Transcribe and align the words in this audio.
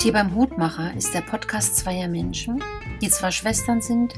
Tee 0.00 0.12
beim 0.12 0.34
Hutmacher 0.34 0.94
ist 0.96 1.12
der 1.12 1.20
Podcast 1.20 1.76
zweier 1.76 2.08
Menschen, 2.08 2.64
die 3.02 3.10
zwar 3.10 3.30
Schwestern 3.30 3.82
sind, 3.82 4.14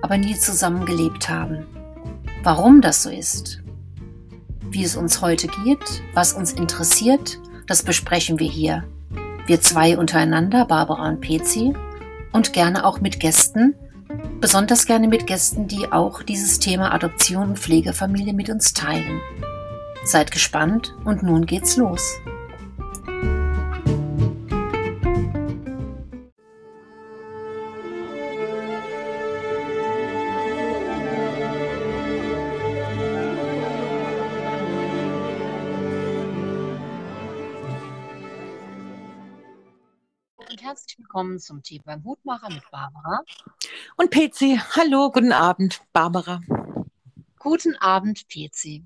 aber 0.00 0.16
nie 0.16 0.36
zusammen 0.36 0.86
gelebt 0.86 1.28
haben. 1.28 1.66
Warum 2.44 2.80
das 2.80 3.02
so 3.02 3.10
ist, 3.10 3.60
wie 4.70 4.84
es 4.84 4.94
uns 4.94 5.22
heute 5.22 5.48
geht, 5.64 6.04
was 6.12 6.34
uns 6.34 6.52
interessiert, 6.52 7.40
das 7.66 7.82
besprechen 7.82 8.38
wir 8.38 8.46
hier. 8.46 8.84
Wir 9.46 9.60
zwei 9.60 9.98
untereinander, 9.98 10.66
Barbara 10.66 11.08
und 11.08 11.20
Pezi, 11.20 11.74
und 12.30 12.52
gerne 12.52 12.84
auch 12.84 13.00
mit 13.00 13.18
Gästen, 13.18 13.74
besonders 14.40 14.86
gerne 14.86 15.08
mit 15.08 15.26
Gästen, 15.26 15.66
die 15.66 15.90
auch 15.90 16.22
dieses 16.22 16.60
Thema 16.60 16.94
Adoption 16.94 17.48
und 17.48 17.58
Pflegefamilie 17.58 18.34
mit 18.34 18.50
uns 18.50 18.72
teilen. 18.72 19.20
Seid 20.04 20.30
gespannt 20.30 20.94
und 21.04 21.24
nun 21.24 21.44
geht's 21.44 21.76
los. 21.76 22.20
Willkommen 41.14 41.38
zum 41.38 41.62
Tee 41.62 41.80
beim 41.84 42.02
Hutmacher 42.02 42.50
mit 42.50 42.68
Barbara. 42.72 43.22
Und 43.96 44.10
PC. 44.10 44.58
Hallo, 44.74 45.12
guten 45.12 45.30
Abend, 45.30 45.80
Barbara. 45.92 46.40
Guten 47.38 47.76
Abend, 47.76 48.26
PC. 48.28 48.82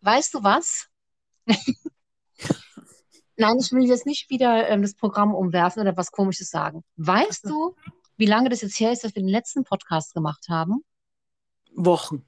Weißt 0.00 0.34
du 0.34 0.42
was? 0.42 0.88
Nein, 3.36 3.58
ich 3.60 3.70
will 3.70 3.84
jetzt 3.84 4.06
nicht 4.06 4.28
wieder 4.28 4.68
ähm, 4.68 4.82
das 4.82 4.94
Programm 4.94 5.36
umwerfen 5.36 5.82
oder 5.82 5.96
was 5.96 6.10
Komisches 6.10 6.50
sagen. 6.50 6.82
Weißt 6.96 7.44
du, 7.44 7.76
wie 8.16 8.26
lange 8.26 8.48
das 8.48 8.62
jetzt 8.62 8.80
her 8.80 8.90
ist, 8.90 9.04
dass 9.04 9.14
wir 9.14 9.22
den 9.22 9.28
letzten 9.28 9.62
Podcast 9.62 10.14
gemacht 10.14 10.48
haben? 10.48 10.84
Wochen. 11.76 12.26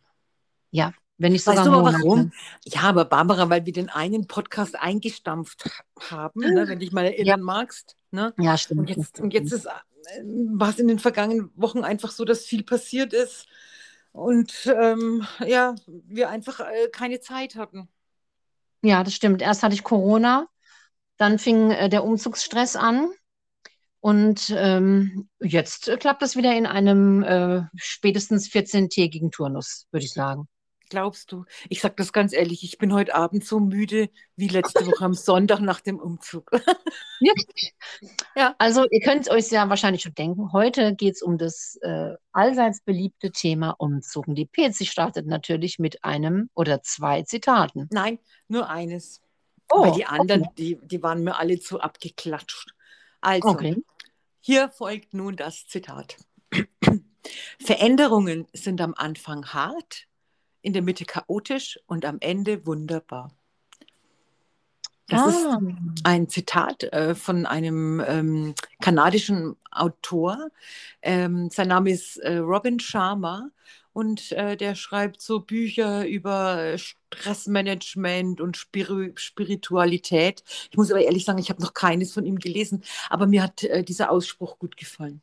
Ja, 0.71 0.93
wenn 1.19 1.33
nicht 1.33 1.43
sogar 1.43 1.65
weißt 1.65 1.67
du 1.67 1.73
Monate. 1.73 1.99
warum? 1.99 2.33
Ja, 2.65 2.83
aber 2.83 3.05
Barbara, 3.05 3.51
weil 3.51 3.67
wir 3.67 3.73
den 3.73 3.89
einen 3.89 4.29
Podcast 4.29 4.77
eingestampft 4.77 5.83
haben, 6.09 6.41
ne, 6.41 6.69
wenn 6.69 6.79
dich 6.79 6.93
mal 6.93 7.07
erinnern 7.07 7.41
ja. 7.41 7.45
magst. 7.45 7.97
Ne? 8.17 8.33
Ja, 8.39 8.57
stimmt. 8.57 8.81
Und 8.81 8.89
jetzt, 8.89 9.21
und 9.21 9.35
jetzt 9.35 9.53
ist, 9.53 9.67
äh, 9.67 10.23
war 10.25 10.71
es 10.71 10.79
in 10.79 10.89
den 10.89 10.99
vergangenen 10.99 11.51
Wochen 11.55 11.85
einfach 11.85 12.11
so, 12.11 12.25
dass 12.25 12.47
viel 12.47 12.63
passiert 12.63 13.13
ist 13.13 13.47
und 14.13 14.73
ähm, 14.75 15.27
ja, 15.47 15.75
wir 15.87 16.31
einfach 16.31 16.61
äh, 16.61 16.89
keine 16.91 17.21
Zeit 17.21 17.57
hatten. 17.57 17.91
Ja, 18.81 19.05
das 19.05 19.13
stimmt. 19.13 19.43
Erst 19.43 19.63
hatte 19.63 19.75
ich 19.75 19.85
Corona, 19.85 20.49
dann 21.19 21.39
fing 21.39 21.71
äh, 21.71 21.91
der 21.91 22.05
Umzugsstress 22.05 22.75
an. 22.75 23.11
Und 24.01 24.55
ähm, 24.57 25.29
jetzt 25.41 25.91
klappt 26.01 26.23
das 26.23 26.37
wieder 26.37 26.57
in 26.57 26.65
einem 26.65 27.23
äh, 27.23 27.63
spätestens 27.75 28.49
14-tägigen 28.49 29.31
Turnus, 29.31 29.89
würde 29.91 30.07
ich 30.07 30.13
sagen. 30.13 30.49
Glaubst 30.89 31.33
du? 31.33 31.45
Ich 31.69 31.81
sage 31.81 31.95
das 31.97 32.13
ganz 32.13 32.33
ehrlich, 32.33 32.63
ich 32.63 32.79
bin 32.79 32.93
heute 32.93 33.15
Abend 33.15 33.45
so 33.45 33.59
müde 33.59 34.09
wie 34.37 34.49
letzte 34.49 34.87
Woche 34.87 35.05
am 35.05 35.15
Sonntag 35.15 35.61
nach 35.61 35.81
dem 35.81 35.99
Umzug. 35.99 36.51
Wirklich? 37.21 37.75
Ja. 38.37 38.55
Also 38.59 38.87
ihr 38.91 39.01
könnt 39.01 39.29
euch 39.29 39.51
ja 39.51 39.69
wahrscheinlich 39.69 40.03
schon 40.03 40.15
denken, 40.15 40.53
heute 40.53 40.95
geht 40.95 41.15
es 41.15 41.23
um 41.23 41.39
das 41.39 41.77
äh, 41.83 42.15
allseits 42.33 42.83
beliebte 42.83 43.33
Thema 43.33 43.71
Umzug. 43.71 44.27
Die 44.29 44.47
PC 44.47 44.87
startet 44.87 45.27
natürlich 45.27 45.79
mit 45.79 46.05
einem 46.05 46.51
oder 46.55 46.83
zwei 46.83 47.23
Zitaten. 47.23 47.89
Nein, 47.91 48.19
nur 48.49 48.69
eines. 48.69 49.23
Oh, 49.69 49.83
Weil 49.83 49.93
die 49.93 50.07
anderen, 50.07 50.43
okay. 50.43 50.53
die, 50.57 50.79
die 50.83 51.03
waren 51.03 51.25
mir 51.25 51.37
alle 51.37 51.59
zu 51.59 51.81
abgeklatscht. 51.81 52.75
Also, 53.21 53.49
okay. 53.49 53.77
hier 54.41 54.69
folgt 54.69 55.15
nun 55.15 55.35
das 55.35 55.67
Zitat. 55.67 56.17
Veränderungen 57.59 58.47
sind 58.53 58.81
am 58.81 58.95
Anfang 58.95 59.47
hart, 59.47 60.07
in 60.67 60.73
der 60.73 60.83
Mitte 60.83 61.05
chaotisch 61.05 61.79
und 61.87 62.05
am 62.05 62.19
Ende 62.19 62.67
wunderbar. 62.67 63.31
Das 65.07 65.21
ah. 65.23 65.29
ist 65.29 65.47
ein 66.03 66.29
Zitat 66.29 66.83
äh, 66.83 67.15
von 67.15 67.47
einem 67.47 68.03
ähm, 68.05 68.55
kanadischen 68.81 69.55
Autor. 69.71 70.49
Ähm, 71.03 71.51
sein 71.53 71.69
Name 71.69 71.91
ist 71.93 72.17
äh, 72.17 72.39
Robin 72.39 72.81
Sharma 72.81 73.51
und 73.93 74.33
äh, 74.33 74.57
der 74.57 74.75
schreibt 74.75 75.23
so 75.23 75.39
Bücher 75.39 76.05
über 76.05 76.77
Stressmanagement 76.77 78.41
und 78.41 78.57
Spir 78.57 79.13
Spiritualität. 79.15 80.43
Ich 80.73 80.77
muss 80.77 80.91
aber 80.91 81.01
ehrlich 81.01 81.25
sagen, 81.25 81.39
ich 81.39 81.51
habe 81.51 81.63
noch 81.63 81.75
keines 81.75 82.13
von 82.13 82.27
ihm 82.27 82.41
gelesen, 82.41 82.83
aber 83.09 83.29
mir 83.29 83.45
hat 83.45 83.63
äh, 83.63 83.85
dieser 83.85 84.11
Ausspruch 84.11 84.59
gut 84.59 84.77
gefallen. 84.77 85.23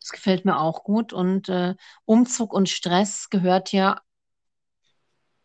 Das 0.00 0.12
gefällt 0.12 0.46
mir 0.46 0.58
auch 0.58 0.84
gut 0.84 1.12
und 1.12 1.50
äh, 1.50 1.74
Umzug 2.06 2.54
und 2.54 2.70
Stress 2.70 3.28
gehört 3.28 3.72
ja 3.72 4.00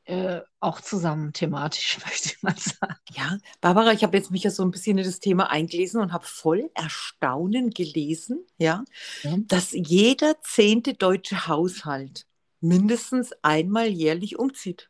äh, 0.05 0.41
auch 0.59 0.81
zusammen 0.81 1.33
thematisch, 1.33 1.99
möchte 2.05 2.29
ich 2.29 2.43
mal 2.43 2.55
sagen. 2.57 2.95
Ja, 3.13 3.37
Barbara, 3.59 3.91
ich 3.93 4.03
habe 4.03 4.17
jetzt 4.17 4.31
mich 4.31 4.43
ja 4.43 4.49
so 4.49 4.63
ein 4.63 4.71
bisschen 4.71 4.97
in 4.97 5.05
das 5.05 5.19
Thema 5.19 5.49
eingelesen 5.49 6.01
und 6.01 6.13
habe 6.13 6.25
voll 6.25 6.69
Erstaunen 6.73 7.69
gelesen, 7.69 8.45
ja, 8.57 8.83
ja, 9.23 9.35
dass 9.47 9.71
jeder 9.71 10.41
zehnte 10.41 10.93
deutsche 10.93 11.47
Haushalt 11.47 12.25
mindestens 12.59 13.33
einmal 13.41 13.87
jährlich 13.87 14.37
umzieht. 14.37 14.89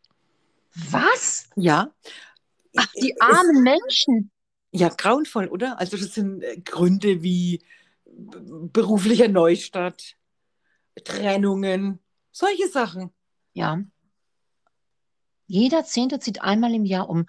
Was? 0.73 1.49
Ja. 1.55 1.93
Ach, 2.77 2.87
die 2.93 3.19
armen 3.19 3.63
Menschen. 3.63 4.31
Ja, 4.71 4.87
grauenvoll, 4.87 5.47
oder? 5.47 5.79
Also 5.79 5.97
das 5.97 6.13
sind 6.13 6.43
äh, 6.43 6.57
Gründe 6.63 7.21
wie 7.23 7.61
beruflicher 8.05 9.27
Neustart, 9.27 10.15
Trennungen, 11.03 11.99
solche 12.31 12.67
Sachen. 12.69 13.11
Ja. 13.53 13.83
Jeder 15.51 15.83
Zehnte 15.83 16.19
zieht 16.19 16.41
einmal 16.41 16.73
im 16.73 16.85
Jahr 16.85 17.09
um. 17.09 17.25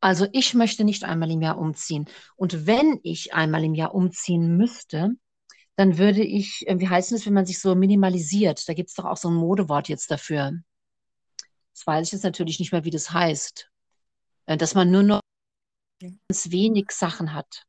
Also 0.00 0.28
ich 0.32 0.54
möchte 0.54 0.84
nicht 0.84 1.02
einmal 1.02 1.28
im 1.30 1.42
Jahr 1.42 1.58
umziehen. 1.58 2.06
Und 2.36 2.66
wenn 2.68 3.00
ich 3.02 3.34
einmal 3.34 3.64
im 3.64 3.74
Jahr 3.74 3.96
umziehen 3.96 4.56
müsste, 4.56 5.10
dann 5.74 5.98
würde 5.98 6.22
ich, 6.22 6.62
äh, 6.68 6.78
wie 6.78 6.88
heißt 6.88 7.10
es, 7.10 7.26
wenn 7.26 7.34
man 7.34 7.46
sich 7.46 7.58
so 7.60 7.74
minimalisiert? 7.74 8.68
Da 8.68 8.74
gibt 8.74 8.90
es 8.90 8.94
doch 8.94 9.06
auch 9.06 9.16
so 9.16 9.28
ein 9.28 9.34
Modewort 9.34 9.88
jetzt 9.88 10.08
dafür. 10.10 10.52
Das 11.74 11.84
weiß 11.84 12.06
ich 12.06 12.12
jetzt 12.12 12.22
natürlich 12.22 12.60
nicht 12.60 12.70
mehr, 12.70 12.84
wie 12.84 12.90
das 12.90 13.10
heißt. 13.10 13.68
Äh, 14.46 14.56
dass 14.56 14.76
man 14.76 14.92
nur 14.92 15.02
noch 15.02 15.20
ganz 16.00 16.50
wenig 16.52 16.92
Sachen 16.92 17.34
hat. 17.34 17.64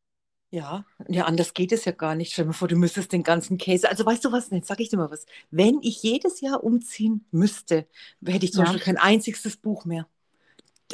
Ja, 0.51 0.83
ja, 1.07 1.25
anders 1.25 1.53
geht 1.53 1.71
es 1.71 1.85
ja 1.85 1.91
gar 1.91 2.15
nicht. 2.15 2.33
Stell 2.33 2.45
dir 2.45 2.49
mal 2.49 2.53
vor, 2.53 2.67
du 2.67 2.75
müsstest 2.75 3.11
den 3.11 3.21
ganzen 3.21 3.57
Käse. 3.59 3.87
Also 3.87 4.03
weißt 4.03 4.25
du 4.25 4.31
was, 4.31 4.49
jetzt 4.49 4.67
sage 4.67 4.81
ich 4.81 4.89
dir 4.89 4.97
mal 4.97 5.11
was. 5.11 5.25
Wenn 5.51 5.79
ich 5.83 6.01
jedes 6.01 6.41
Jahr 6.41 6.63
umziehen 6.63 7.23
müsste, 7.29 7.85
hätte 8.25 8.45
ich 8.45 8.53
zum 8.53 8.65
ja. 8.65 8.71
Beispiel 8.71 8.83
kein 8.83 8.97
einziges 8.97 9.57
Buch 9.57 9.85
mehr. 9.85 10.07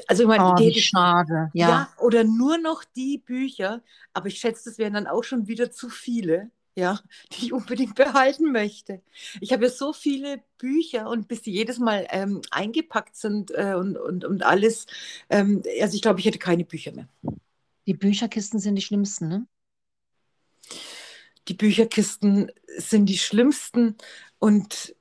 Also 0.08 0.24
ich 0.24 0.28
meine, 0.28 0.52
oh, 0.52 0.56
die, 0.56 0.74
schade. 0.82 1.52
Ja. 1.54 1.70
ja, 1.70 1.90
oder 2.00 2.26
nur 2.26 2.58
noch 2.58 2.84
die 2.84 3.18
Bücher, 3.18 3.82
aber 4.14 4.28
ich 4.28 4.40
schätze, 4.40 4.70
das 4.70 4.78
wären 4.78 4.94
dann 4.94 5.08
auch 5.08 5.24
schon 5.24 5.48
wieder 5.48 5.72
zu 5.72 5.88
viele, 5.88 6.52
ja, 6.76 7.00
die 7.32 7.46
ich 7.46 7.54
unbedingt 7.54 7.96
behalten 7.96 8.52
möchte. 8.52 9.02
Ich 9.40 9.54
habe 9.54 9.64
ja 9.64 9.70
so 9.70 9.94
viele 9.94 10.44
Bücher 10.58 11.10
und 11.10 11.30
bis 11.30 11.44
die 11.44 11.54
jedes 11.54 11.80
Mal 11.80 12.08
ähm, 12.10 12.42
eingepackt 12.52 13.16
sind 13.16 13.52
äh, 13.52 13.76
und, 13.76 13.96
und, 13.98 14.26
und 14.26 14.44
alles, 14.44 14.86
ähm, 15.30 15.64
also 15.82 15.96
ich 15.96 16.02
glaube, 16.02 16.20
ich 16.20 16.26
hätte 16.26 16.40
keine 16.40 16.66
Bücher 16.66 16.92
mehr. 16.92 17.08
Die 17.88 17.94
Bücherkisten 17.94 18.60
sind 18.60 18.76
die 18.76 18.82
schlimmsten, 18.82 19.28
ne? 19.28 19.48
Die 21.48 21.54
Bücherkisten 21.54 22.52
sind 22.78 23.06
die 23.06 23.20
schlimmsten 23.20 23.96
und 24.40 24.96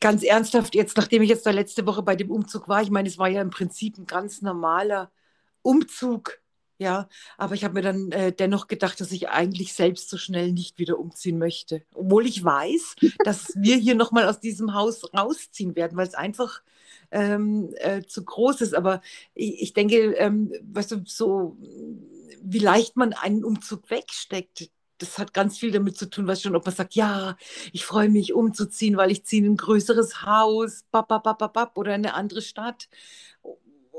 ganz 0.00 0.22
ernsthaft, 0.22 0.74
jetzt, 0.74 0.96
nachdem 0.96 1.22
ich 1.22 1.28
jetzt 1.28 1.46
da 1.46 1.50
letzte 1.50 1.86
Woche 1.86 2.02
bei 2.02 2.16
dem 2.16 2.30
Umzug 2.30 2.68
war, 2.68 2.82
ich 2.82 2.90
meine, 2.90 3.08
es 3.08 3.16
war 3.16 3.28
ja 3.28 3.40
im 3.40 3.50
Prinzip 3.50 3.96
ein 3.96 4.06
ganz 4.06 4.42
normaler 4.42 5.10
Umzug, 5.62 6.40
ja, 6.78 7.08
aber 7.38 7.54
ich 7.54 7.64
habe 7.64 7.74
mir 7.74 7.82
dann 7.82 8.10
äh, 8.10 8.32
dennoch 8.32 8.66
gedacht, 8.66 9.00
dass 9.00 9.12
ich 9.12 9.28
eigentlich 9.28 9.72
selbst 9.72 10.10
so 10.10 10.18
schnell 10.18 10.52
nicht 10.52 10.78
wieder 10.78 10.98
umziehen 10.98 11.38
möchte. 11.38 11.82
Obwohl 11.94 12.26
ich 12.26 12.44
weiß, 12.44 12.96
dass 13.24 13.52
wir 13.54 13.76
hier 13.76 13.94
nochmal 13.94 14.28
aus 14.28 14.40
diesem 14.40 14.74
Haus 14.74 15.14
rausziehen 15.14 15.76
werden, 15.76 15.96
weil 15.96 16.08
es 16.08 16.14
einfach 16.14 16.62
ähm, 17.10 17.74
äh, 17.76 18.02
zu 18.02 18.24
groß 18.24 18.60
ist. 18.60 18.74
Aber 18.74 19.00
ich, 19.34 19.62
ich 19.62 19.72
denke, 19.72 20.14
ähm, 20.14 20.52
weißt 20.62 20.92
du, 20.92 21.02
so 21.04 21.56
wie 22.42 22.58
leicht 22.58 22.96
man 22.96 23.14
einen 23.14 23.44
Umzug 23.44 23.90
wegsteckt, 23.90 24.70
das 24.98 25.18
hat 25.18 25.34
ganz 25.34 25.58
viel 25.58 25.72
damit 25.72 25.96
zu 25.96 26.08
tun, 26.08 26.26
was 26.26 26.42
schon, 26.42 26.54
ob 26.54 26.64
man 26.66 26.74
sagt, 26.74 26.94
ja, 26.94 27.36
ich 27.72 27.84
freue 27.84 28.08
mich 28.08 28.32
umzuziehen, 28.32 28.96
weil 28.96 29.10
ich 29.10 29.24
ziehe 29.24 29.44
in 29.44 29.52
ein 29.52 29.56
größeres 29.56 30.22
Haus, 30.22 30.84
bap, 30.90 31.08
bap, 31.08 31.24
bap, 31.24 31.52
bap, 31.52 31.76
oder 31.76 31.94
in 31.94 32.06
eine 32.06 32.14
andere 32.14 32.42
Stadt. 32.42 32.88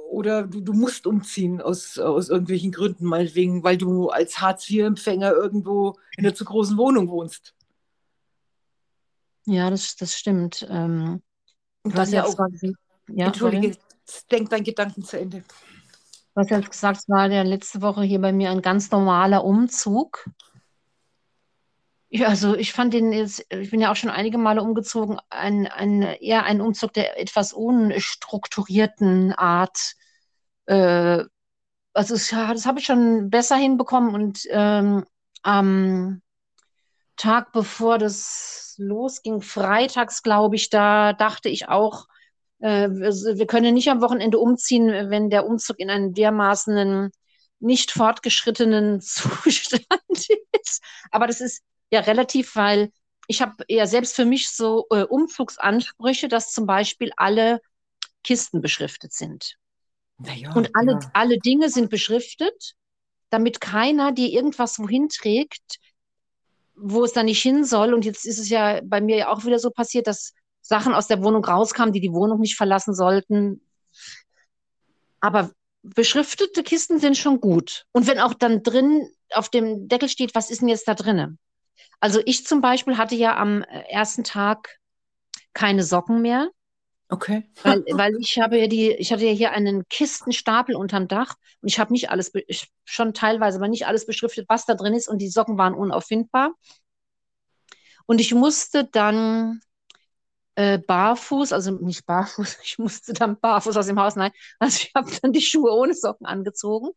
Oder 0.10 0.44
du, 0.44 0.62
du 0.62 0.74
musst 0.74 1.08
umziehen 1.08 1.62
aus, 1.62 1.98
aus 1.98 2.30
irgendwelchen 2.30 2.72
Gründen, 2.72 3.06
meinetwegen, 3.06 3.64
weil 3.64 3.78
du 3.78 4.10
als 4.10 4.40
Hartz-IV-Empfänger 4.40 5.34
irgendwo 5.34 5.96
in 6.16 6.26
einer 6.26 6.36
zu 6.36 6.46
großen 6.46 6.78
Wohnung 6.78 7.10
wohnst. 7.10 7.54
Ja, 9.46 9.70
das, 9.70 9.96
das 9.96 10.16
stimmt. 10.16 10.66
Ähm, 10.70 11.22
was 11.84 12.12
ja 12.12 12.24
auch, 12.24 12.38
ja, 13.08 13.28
Entschuldige, 13.28 13.78
denk 14.32 14.50
deinen 14.50 14.64
Gedanken 14.64 15.04
zu 15.04 15.20
Ende. 15.20 15.40
Du 15.40 16.42
hast 16.42 16.50
jetzt 16.50 16.72
gesagt, 16.72 16.98
es 16.98 17.10
war 17.10 17.30
ja 17.32 17.44
letzte 17.44 17.82
Woche 17.82 18.04
hier 18.04 18.20
bei 18.20 18.34
mir 18.34 18.52
ein 18.52 18.62
ganz 18.62 18.92
normaler 18.92 19.44
Umzug. 19.46 20.30
Ja, 22.10 22.28
also 22.28 22.56
ich 22.56 22.74
fand 22.74 22.94
den 22.94 23.12
jetzt, 23.12 23.46
ich 23.50 23.72
bin 23.72 23.82
ja 23.82 23.92
auch 23.92 23.96
schon 23.96 24.10
einige 24.10 24.38
Male 24.38 24.62
umgezogen, 24.62 25.18
ein, 25.30 25.68
ein, 25.68 26.02
eher 26.02 26.44
ein 26.44 26.62
Umzug 26.62 26.94
der 26.94 27.20
etwas 27.20 27.52
unstrukturierten 27.52 29.34
Art. 29.34 29.96
Äh, 30.66 31.24
also 31.94 32.16
es, 32.16 32.30
das 32.30 32.66
habe 32.66 32.80
ich 32.80 32.86
schon 32.86 33.30
besser 33.30 33.56
hinbekommen 33.56 34.14
und 34.14 34.42
ähm, 34.50 35.06
am 35.42 36.22
Tag 37.16 37.54
bevor 37.54 37.98
das 37.98 38.76
losging, 38.78 39.42
freitags 39.42 40.22
glaube 40.22 40.58
ich, 40.58 40.70
da 40.70 41.14
dachte 41.14 41.50
ich 41.50 41.70
auch, 41.70 42.08
wir 42.60 43.48
können 43.48 43.74
nicht 43.74 43.90
am 43.90 44.02
Wochenende 44.02 44.40
umziehen, 44.40 45.10
wenn 45.10 45.30
der 45.30 45.46
Umzug 45.46 45.80
in 45.80 45.90
einem 45.90 46.14
dermaßenen 46.14 47.12
nicht 47.60 47.92
fortgeschrittenen 47.92 49.02
Zustand 49.02 49.90
ist. 50.10 50.82
Aber 51.12 51.28
das 51.28 51.42
ist 51.42 51.64
ja 51.92 52.02
relativ, 52.02 52.56
weil 52.56 52.92
ich 53.28 53.42
habe 53.42 53.64
ja 53.68 53.88
selbst 53.88 54.16
für 54.16 54.26
mich 54.26 54.50
so 54.50 54.86
äh, 54.92 55.04
Umzugsansprüche, 55.04 56.28
dass 56.28 56.52
zum 56.52 56.66
Beispiel 56.66 57.12
alle 57.18 57.60
Kisten 58.24 58.62
beschriftet 58.62 59.14
sind. 59.14 59.56
Ja, 60.20 60.54
und 60.54 60.70
alle, 60.76 60.94
ja. 60.94 61.12
alle 61.14 61.38
Dinge 61.40 61.70
sind 61.70 61.90
beschriftet, 61.90 62.74
damit 63.30 63.60
keiner 63.60 64.12
dir 64.12 64.30
irgendwas 64.30 64.80
wohin 64.80 65.10
trägt, 65.10 65.80
wo 66.76 67.04
es 67.04 67.14
dann 67.14 67.26
nicht 67.26 67.42
hin 67.42 67.66
soll. 67.66 67.94
Und 67.94 68.06
jetzt 68.06 68.26
ist 68.26 68.40
es 68.40 68.50
ja 68.50 68.80
bei 68.84 69.02
mir 69.02 69.18
ja 69.18 69.30
auch 69.30 69.46
wieder 69.46 69.60
so 69.60 69.72
passiert, 69.72 70.08
dass 70.08 70.34
Sachen 70.68 70.96
aus 70.96 71.08
der 71.08 71.24
Wohnung 71.24 71.46
rauskamen, 71.46 71.94
die 71.94 72.02
die 72.02 72.12
Wohnung 72.12 72.40
nicht 72.40 72.58
verlassen 72.58 72.96
sollten. 72.96 73.62
Aber 75.20 75.52
beschriftete 75.84 76.64
Kisten 76.64 77.00
sind 77.00 77.18
schon 77.18 77.40
gut. 77.40 77.86
Und 77.92 78.08
wenn 78.08 78.20
auch 78.20 78.34
dann 78.34 78.64
drin 78.64 79.08
auf 79.32 79.50
dem 79.50 79.88
Deckel 79.88 80.10
steht, 80.10 80.34
was 80.34 80.50
ist 80.50 80.62
denn 80.62 80.68
jetzt 80.68 80.88
da 80.88 80.96
drinnen? 80.96 81.38
Also 82.00 82.20
ich 82.26 82.48
zum 82.48 82.62
Beispiel 82.62 82.98
hatte 82.98 83.14
ja 83.16 83.38
am 83.38 83.62
ersten 83.62 84.24
Tag 84.24 84.80
keine 85.54 85.84
Socken 85.84 86.24
mehr. 86.24 86.50
Okay. 87.10 87.48
Weil, 87.62 87.84
weil 87.92 88.16
ich 88.20 88.40
habe 88.40 88.58
ja 88.58 88.66
die, 88.66 88.92
ich 88.92 89.14
hatte 89.14 89.26
ja 89.26 89.32
hier 89.32 89.52
einen 89.52 89.88
Kistenstapel 89.88 90.76
unterm 90.76 91.08
Dach 91.08 91.36
und 91.62 91.70
ich 91.70 91.78
habe 91.78 91.94
nicht 91.94 92.10
alles, 92.10 92.32
schon 92.86 93.14
teilweise, 93.14 93.60
aber 93.60 93.68
nicht 93.68 93.86
alles 93.86 94.08
beschriftet, 94.08 94.50
was 94.50 94.66
da 94.66 94.74
drin 94.74 94.96
ist 94.96 95.08
und 95.08 95.20
die 95.20 95.30
Socken 95.30 95.60
waren 95.60 95.76
unauffindbar. 95.76 96.54
Und 98.08 98.20
ich 98.20 98.34
musste 98.34 98.86
dann 98.86 99.62
äh, 100.56 100.78
barfuß, 100.78 101.54
also 101.54 101.72
nicht 101.72 102.06
barfuß, 102.06 102.58
ich 102.64 102.78
musste 102.80 103.14
dann 103.14 103.40
barfuß 103.40 103.78
aus 103.78 103.88
dem 103.88 104.00
Haus, 104.00 104.16
nein, 104.16 104.32
also 104.60 104.78
ich 104.82 104.92
habe 104.96 105.12
dann 105.22 105.32
die 105.32 105.42
Schuhe 105.42 105.72
ohne 105.72 105.94
Socken 105.94 106.26
angezogen 106.26 106.90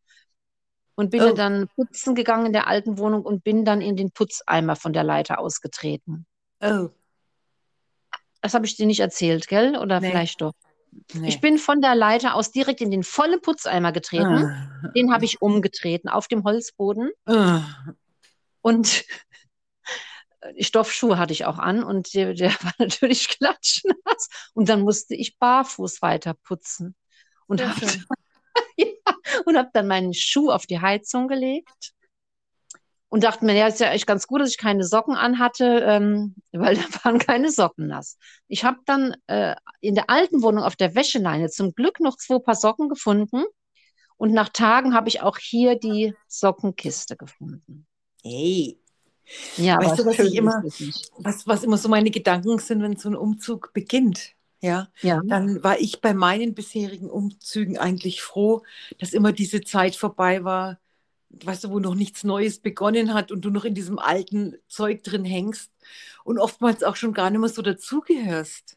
und 0.94 1.10
bin 1.10 1.22
oh. 1.22 1.32
dann 1.32 1.69
putzen 1.76 2.14
gegangen 2.14 2.46
in 2.46 2.52
der 2.52 2.66
alten 2.66 2.99
Wohnung 2.99 3.22
und 3.22 3.44
bin 3.44 3.64
dann 3.64 3.81
in 3.81 3.96
den 3.96 4.10
Putzeimer 4.10 4.76
von 4.76 4.93
der 4.93 5.05
Leiter 5.05 5.38
ausgetreten. 5.38 6.26
Oh. 6.60 6.88
Das 8.40 8.55
habe 8.55 8.66
ich 8.66 8.76
dir 8.76 8.87
nicht 8.87 9.00
erzählt, 9.00 9.49
gell? 9.49 9.76
Oder 9.76 10.00
nee. 10.00 10.10
vielleicht 10.10 10.40
doch. 10.40 10.55
Nee. 11.12 11.28
Ich 11.28 11.40
bin 11.40 11.58
von 11.58 11.81
der 11.81 11.94
Leiter 11.94 12.34
aus 12.34 12.50
direkt 12.50 12.81
in 12.81 12.90
den 12.90 13.05
vollen 13.05 13.40
Putzeimer 13.40 13.93
getreten. 13.93 14.44
Ah. 14.44 14.88
Den 14.96 15.12
habe 15.12 15.25
ich 15.25 15.40
umgetreten 15.40 16.08
auf 16.08 16.28
dem 16.28 16.44
Holzboden. 16.44 17.10
Ah. 17.26 17.62
Und 18.60 19.05
Stoffschuhe 20.61 21.19
hatte 21.19 21.32
ich 21.32 21.44
auch 21.44 21.58
an 21.58 21.82
und 21.82 22.14
der, 22.14 22.35
der 22.35 22.50
war 22.62 22.75
natürlich 22.79 23.29
klatschnass. 23.29 24.29
Und 24.55 24.69
dann 24.69 24.82
musste 24.82 25.14
ich 25.14 25.38
barfuß 25.38 26.02
weiter 26.02 26.35
putzen. 26.35 26.94
Und 27.46 27.62
habe 27.67 27.81
ja, 28.76 28.87
hab 29.55 29.73
dann 29.73 29.88
meinen 29.88 30.14
Schuh 30.14 30.50
auf 30.50 30.67
die 30.67 30.81
Heizung 30.81 31.29
gelegt 31.29 31.93
und 33.08 33.25
dachte 33.25 33.44
mir, 33.44 33.55
ja, 33.55 33.69
ist 33.69 33.81
ja 33.81 33.90
echt 33.90 34.06
ganz 34.06 34.26
gut, 34.26 34.40
dass 34.40 34.50
ich 34.50 34.58
keine 34.58 34.85
Socken 34.85 35.17
anhatte, 35.17 35.82
ähm, 35.87 36.35
weil 36.52 36.76
da 36.76 36.82
waren 37.05 37.19
keine 37.19 37.50
Socken 37.50 37.87
nass. 37.87 38.19
Ich 38.49 38.64
habe 38.64 38.79
dann 38.84 39.17
äh, 39.26 39.56
in 39.81 39.94
der 39.94 40.11
alten 40.11 40.43
Wohnung 40.43 40.62
auf 40.62 40.76
der 40.76 40.94
Wäscheleine 40.94 41.49
zum 41.49 41.75
Glück 41.75 42.00
noch 42.00 42.17
zwei 42.17 42.38
Paar 42.38 42.55
Socken 42.55 42.88
gefunden 42.88 43.44
und 44.17 44.32
nach 44.32 44.50
Tagen 44.50 44.94
habe 44.94 45.08
ich 45.08 45.23
auch 45.23 45.38
hier 45.38 45.79
die 45.79 46.14
Sockenkiste 46.26 47.17
gefunden. 47.17 47.87
Hey. 48.23 48.79
Ja, 49.57 49.79
weißt 49.79 49.99
du, 49.99 50.07
was 50.07 50.19
ich 50.19 50.35
immer, 50.35 50.63
was, 51.19 51.47
was 51.47 51.65
immer 51.65 51.79
so 51.79 51.89
meine 51.89 52.11
Gedanken 52.11 52.59
sind, 52.59 52.83
wenn 52.83 52.97
so 52.97 53.09
ein 53.09 53.17
Umzug 53.17 53.73
beginnt? 53.73 54.35
Ja, 54.61 54.89
ja, 55.03 55.23
dann 55.25 55.63
war 55.63 55.79
ich 55.79 56.01
bei 56.01 56.15
meinen 56.15 56.55
bisherigen 56.55 57.09
Umzügen 57.09 57.79
eigentlich 57.79 58.23
froh, 58.23 58.63
dass 58.99 59.13
immer 59.13 59.33
diese 59.33 59.61
Zeit 59.61 59.95
vorbei 59.95 60.43
war, 60.43 60.79
weißt 61.31 61.65
du, 61.65 61.71
wo 61.71 61.79
noch 61.79 61.95
nichts 61.95 62.25
Neues 62.25 62.59
begonnen 62.59 63.15
hat 63.15 63.31
und 63.31 63.45
du 63.45 63.51
noch 63.51 63.65
in 63.65 63.75
diesem 63.75 63.99
alten 63.99 64.57
Zeug 64.67 65.05
drin 65.05 65.25
hängst 65.25 65.71
und 66.25 66.39
oftmals 66.39 66.83
auch 66.83 66.97
schon 66.97 67.13
gar 67.13 67.31
nicht 67.31 67.41
mehr 67.41 67.49
so 67.49 67.63
dazugehörst. 67.63 68.77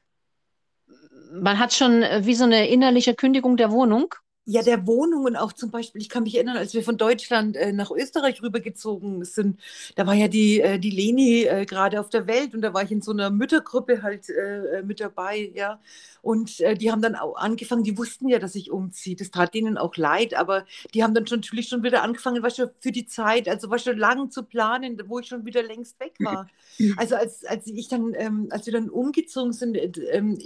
Man 1.34 1.60
hat 1.60 1.74
schon 1.74 2.04
äh, 2.04 2.22
wie 2.26 2.36
so 2.36 2.44
eine 2.44 2.68
innerliche 2.68 3.16
Kündigung 3.16 3.58
der 3.58 3.72
Wohnung. 3.72 4.14
Ja, 4.46 4.64
der 4.64 4.88
Wohnungen 4.88 5.36
auch 5.36 5.54
zum 5.54 5.70
Beispiel. 5.70 6.02
Ich 6.02 6.10
kann 6.10 6.24
mich 6.24 6.34
erinnern, 6.34 6.58
als 6.58 6.74
wir 6.74 6.82
von 6.82 6.98
Deutschland 6.98 7.56
äh, 7.56 7.72
nach 7.72 7.92
Österreich 7.92 8.42
rübergezogen 8.42 9.24
sind, 9.24 9.60
da 9.96 10.08
war 10.08 10.16
ja 10.16 10.28
die, 10.28 10.60
äh, 10.62 10.80
die 10.80 10.90
Leni 10.90 11.44
äh, 11.44 11.66
gerade 11.66 12.00
auf 12.00 12.10
der 12.10 12.26
Welt 12.26 12.56
und 12.56 12.62
da 12.62 12.74
war 12.74 12.82
ich 12.82 12.92
in 12.92 13.04
so 13.04 13.12
einer 13.12 13.30
Müttergruppe 13.30 14.02
halt 14.02 14.30
äh, 14.30 14.80
äh, 14.80 14.84
mit 14.84 15.00
dabei, 15.00 15.52
ja. 15.54 15.80
Und 16.24 16.60
äh, 16.60 16.76
die 16.76 16.92
haben 16.92 17.04
dann 17.04 17.16
auch 17.16 17.36
angefangen, 17.36 17.84
die 17.84 17.98
wussten 18.00 18.30
ja, 18.30 18.40
dass 18.40 18.56
ich 18.56 18.72
umziehe. 18.72 19.16
Das 19.16 19.30
tat 19.30 19.54
denen 19.54 19.78
auch 19.78 19.96
leid, 19.96 20.34
aber 20.34 20.66
die 20.96 21.04
haben 21.04 21.14
dann 21.14 21.28
schon, 21.28 21.42
natürlich 21.42 21.68
schon 21.68 21.84
wieder 21.84 22.02
angefangen, 22.02 22.42
was 22.42 22.56
schon 22.56 22.70
für 22.80 22.92
die 22.92 23.06
Zeit, 23.06 23.48
also 23.48 23.70
was 23.70 23.84
schon 23.84 23.98
lang 23.98 24.32
zu 24.32 24.42
planen, 24.44 25.00
wo 25.06 25.20
ich 25.20 25.28
schon 25.28 25.46
wieder 25.46 25.62
längst 25.62 26.00
weg 26.00 26.14
war. 26.20 26.48
Also 26.98 27.16
als, 27.16 27.46
als 27.46 27.68
ich 27.68 27.90
dann, 27.90 28.14
ähm, 28.16 28.48
als 28.50 28.66
wir 28.66 28.74
dann 28.74 28.90
umgezogen 28.90 29.54
sind, 29.54 29.78
ähm, 30.10 30.38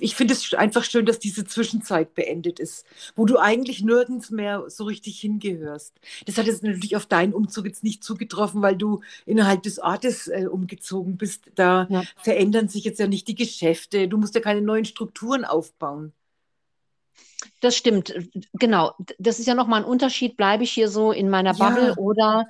ich 0.00 0.14
finde 0.14 0.34
es 0.34 0.54
einfach 0.54 0.84
schön, 0.84 1.06
dass 1.06 1.18
diese 1.18 1.44
Zwischenzeit 1.44 2.14
beendet 2.14 2.60
ist, 2.60 2.86
wo 3.16 3.24
du 3.24 3.38
eigentlich 3.38 3.82
nirgends 3.82 4.30
mehr 4.30 4.64
so 4.68 4.84
richtig 4.84 5.20
hingehörst. 5.20 5.94
Das 6.26 6.38
hat 6.38 6.46
jetzt 6.46 6.62
natürlich 6.62 6.96
auf 6.96 7.06
deinen 7.06 7.32
Umzug 7.32 7.66
jetzt 7.66 7.84
nicht 7.84 8.04
zugetroffen, 8.04 8.62
weil 8.62 8.76
du 8.76 9.00
innerhalb 9.26 9.62
des 9.62 9.78
Ortes 9.78 10.28
äh, 10.28 10.46
umgezogen 10.50 11.16
bist. 11.16 11.50
Da 11.54 11.86
ja. 11.90 12.02
verändern 12.16 12.68
sich 12.68 12.84
jetzt 12.84 13.00
ja 13.00 13.06
nicht 13.06 13.28
die 13.28 13.34
Geschäfte. 13.34 14.08
Du 14.08 14.18
musst 14.18 14.34
ja 14.34 14.40
keine 14.40 14.62
neuen 14.62 14.84
Strukturen 14.84 15.44
aufbauen. 15.44 16.12
Das 17.60 17.76
stimmt, 17.76 18.14
genau. 18.52 18.94
Das 19.18 19.38
ist 19.38 19.46
ja 19.46 19.54
nochmal 19.54 19.82
ein 19.82 19.88
Unterschied. 19.88 20.36
Bleibe 20.36 20.64
ich 20.64 20.70
hier 20.70 20.88
so 20.88 21.12
in 21.12 21.28
meiner 21.28 21.54
Bubble 21.54 21.88
ja. 21.88 21.96
oder 21.96 22.46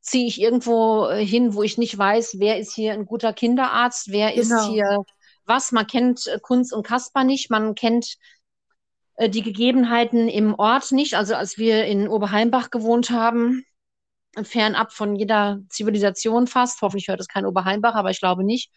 ziehe 0.00 0.26
ich 0.26 0.40
irgendwo 0.40 1.10
hin, 1.10 1.54
wo 1.54 1.62
ich 1.62 1.78
nicht 1.78 1.96
weiß, 1.96 2.36
wer 2.38 2.58
ist 2.58 2.74
hier 2.74 2.92
ein 2.92 3.04
guter 3.04 3.32
Kinderarzt, 3.32 4.10
wer 4.10 4.32
genau. 4.32 4.40
ist 4.40 4.68
hier 4.68 5.04
was. 5.48 5.72
Man 5.72 5.86
kennt 5.86 6.26
äh, 6.26 6.38
Kunz 6.40 6.72
und 6.72 6.86
Kasper 6.86 7.24
nicht, 7.24 7.50
man 7.50 7.74
kennt 7.74 8.16
äh, 9.16 9.28
die 9.28 9.42
Gegebenheiten 9.42 10.28
im 10.28 10.54
Ort 10.54 10.92
nicht. 10.92 11.14
Also 11.14 11.34
als 11.34 11.58
wir 11.58 11.84
in 11.86 12.08
Oberheimbach 12.08 12.70
gewohnt 12.70 13.10
haben, 13.10 13.64
fernab 14.42 14.92
von 14.92 15.16
jeder 15.16 15.60
Zivilisation 15.68 16.46
fast, 16.46 16.80
hoffentlich 16.82 17.08
hört 17.08 17.20
es 17.20 17.28
kein 17.28 17.46
Oberheimbach, 17.46 17.94
aber 17.94 18.10
ich 18.10 18.20
glaube 18.20 18.44
nicht. 18.44 18.70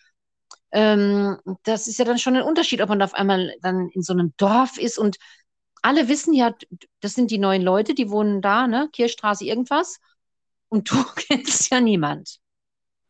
Ähm, 0.71 1.37
das 1.63 1.87
ist 1.87 1.99
ja 1.99 2.05
dann 2.05 2.19
schon 2.19 2.35
ein 2.35 2.43
Unterschied, 2.43 2.81
ob 2.81 2.89
man 2.89 3.01
auf 3.01 3.13
einmal 3.13 3.53
dann 3.61 3.89
in 3.89 4.01
so 4.01 4.13
einem 4.13 4.33
Dorf 4.37 4.77
ist 4.77 4.97
und 4.97 5.17
alle 5.81 6.07
wissen 6.07 6.33
ja, 6.33 6.55
das 6.99 7.13
sind 7.13 7.31
die 7.31 7.39
neuen 7.39 7.61
Leute, 7.61 7.93
die 7.93 8.09
wohnen 8.09 8.41
da, 8.41 8.67
ne, 8.67 8.89
Kirchstraße 8.93 9.45
irgendwas. 9.45 9.99
Und 10.69 10.91
du 10.91 10.95
kennst 11.15 11.71
ja 11.71 11.81
niemand. 11.81 12.39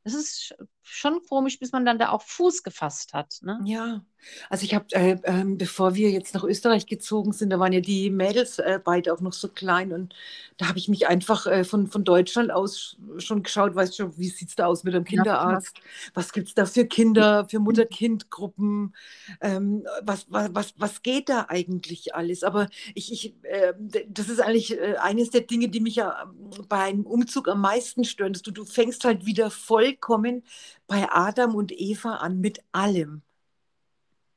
Das 0.03 0.13
ist 0.13 0.55
schon 0.91 1.21
komisch, 1.23 1.59
bis 1.59 1.71
man 1.71 1.85
dann 1.85 1.99
da 1.99 2.09
auch 2.09 2.21
Fuß 2.21 2.63
gefasst 2.63 3.13
hat. 3.13 3.39
Ne? 3.41 3.59
Ja, 3.63 4.01
also 4.49 4.65
ich 4.65 4.75
habe, 4.75 4.85
äh, 4.91 5.17
äh, 5.23 5.43
bevor 5.45 5.95
wir 5.95 6.11
jetzt 6.11 6.33
nach 6.33 6.43
Österreich 6.43 6.85
gezogen 6.85 7.31
sind, 7.31 7.49
da 7.49 7.59
waren 7.59 7.73
ja 7.73 7.79
die 7.79 8.09
Mädels 8.09 8.59
äh, 8.59 8.79
beide 8.83 9.13
auch 9.13 9.21
noch 9.21 9.33
so 9.33 9.47
klein 9.47 9.91
und 9.93 10.13
da 10.57 10.67
habe 10.67 10.77
ich 10.77 10.87
mich 10.87 11.07
einfach 11.07 11.47
äh, 11.47 11.63
von, 11.63 11.87
von 11.87 12.03
Deutschland 12.03 12.51
aus 12.51 12.97
schon 13.17 13.43
geschaut, 13.43 13.73
weißt 13.73 13.97
du, 13.99 14.17
wie 14.17 14.29
sieht 14.29 14.49
es 14.49 14.55
da 14.55 14.65
aus 14.67 14.83
mit 14.83 14.93
dem 14.93 15.05
Kinderarzt? 15.05 15.79
Was 16.13 16.33
gibt 16.33 16.49
es 16.49 16.53
da 16.53 16.65
für 16.65 16.85
Kinder, 16.85 17.47
für 17.49 17.59
Mutter-Kind-Gruppen? 17.59 18.93
Ähm, 19.41 19.85
was, 20.03 20.27
was, 20.29 20.53
was, 20.53 20.73
was 20.77 21.01
geht 21.01 21.29
da 21.29 21.47
eigentlich 21.49 22.13
alles? 22.13 22.43
Aber 22.43 22.67
ich, 22.93 23.11
ich 23.11 23.35
äh, 23.43 23.73
das 24.09 24.29
ist 24.29 24.39
eigentlich 24.39 24.77
äh, 24.77 24.97
eines 24.97 25.31
der 25.31 25.41
Dinge, 25.41 25.69
die 25.69 25.79
mich 25.79 25.95
ja 25.95 26.23
ähm, 26.23 26.51
bei 26.67 26.83
einem 26.83 27.05
Umzug 27.05 27.47
am 27.47 27.61
meisten 27.61 28.03
stören, 28.03 28.33
dass 28.33 28.41
du, 28.41 28.51
du 28.51 28.65
fängst 28.65 29.03
halt 29.03 29.25
wieder 29.25 29.49
vollkommen 29.49 30.43
bei 30.91 31.09
Adam 31.09 31.55
und 31.55 31.71
Eva 31.71 32.15
an 32.15 32.41
mit 32.41 32.61
allem. 32.73 33.21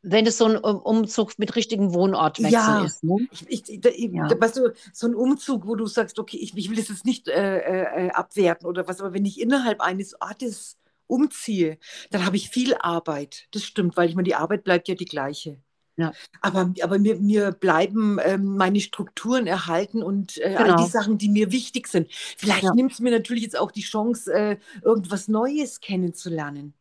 Wenn 0.02 0.24
es 0.24 0.38
so 0.38 0.44
ein 0.44 0.56
Umzug 0.56 1.36
mit 1.38 1.56
richtigem 1.56 1.94
Wohnortwechsel 1.94 2.52
ja. 2.52 2.84
ist. 2.84 3.02
Ne? 3.02 3.26
Ich, 3.32 3.68
ich, 3.68 3.80
da, 3.80 3.88
ja. 3.90 4.28
weißt 4.40 4.58
du, 4.58 4.72
so 4.92 5.08
ein 5.08 5.16
Umzug, 5.16 5.66
wo 5.66 5.74
du 5.74 5.86
sagst, 5.86 6.20
okay, 6.20 6.36
ich, 6.36 6.56
ich 6.56 6.70
will 6.70 6.76
das 6.76 6.90
jetzt 6.90 7.06
nicht 7.06 7.26
äh, 7.26 8.06
äh, 8.06 8.10
abwerten 8.10 8.68
oder 8.68 8.86
was, 8.86 9.00
aber 9.00 9.14
wenn 9.14 9.24
ich 9.24 9.40
innerhalb 9.40 9.80
eines 9.80 10.14
Ortes 10.20 10.76
umziehe, 11.08 11.78
dann 12.10 12.24
habe 12.24 12.36
ich 12.36 12.50
viel 12.50 12.76
Arbeit. 12.76 13.48
Das 13.50 13.64
stimmt, 13.64 13.96
weil 13.96 14.08
ich 14.08 14.14
meine, 14.14 14.26
die 14.26 14.36
Arbeit 14.36 14.62
bleibt 14.62 14.86
ja 14.86 14.94
die 14.94 15.06
gleiche. 15.06 15.60
Ja. 15.96 16.12
Aber, 16.40 16.72
aber 16.82 16.98
mir, 16.98 17.16
mir 17.16 17.52
bleiben 17.52 18.18
ähm, 18.22 18.56
meine 18.56 18.80
Strukturen 18.80 19.46
erhalten 19.46 20.02
und 20.02 20.38
äh, 20.38 20.54
Genau. 20.56 20.62
all 20.64 20.74
die 20.76 20.90
Sachen, 20.90 21.18
die 21.18 21.28
mir 21.28 21.52
wichtig 21.52 21.86
sind. 21.88 22.08
Vielleicht 22.12 22.64
Ja. 22.64 22.74
nimmt 22.74 22.92
es 22.92 23.00
mir 23.00 23.10
natürlich 23.12 23.44
jetzt 23.44 23.58
auch 23.58 23.70
die 23.70 23.82
Chance, 23.82 24.32
äh, 24.32 24.56
irgendwas 24.82 25.28
Neues 25.28 25.80
kennenzulernen. 25.80 26.74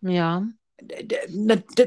Ja. 0.00 0.46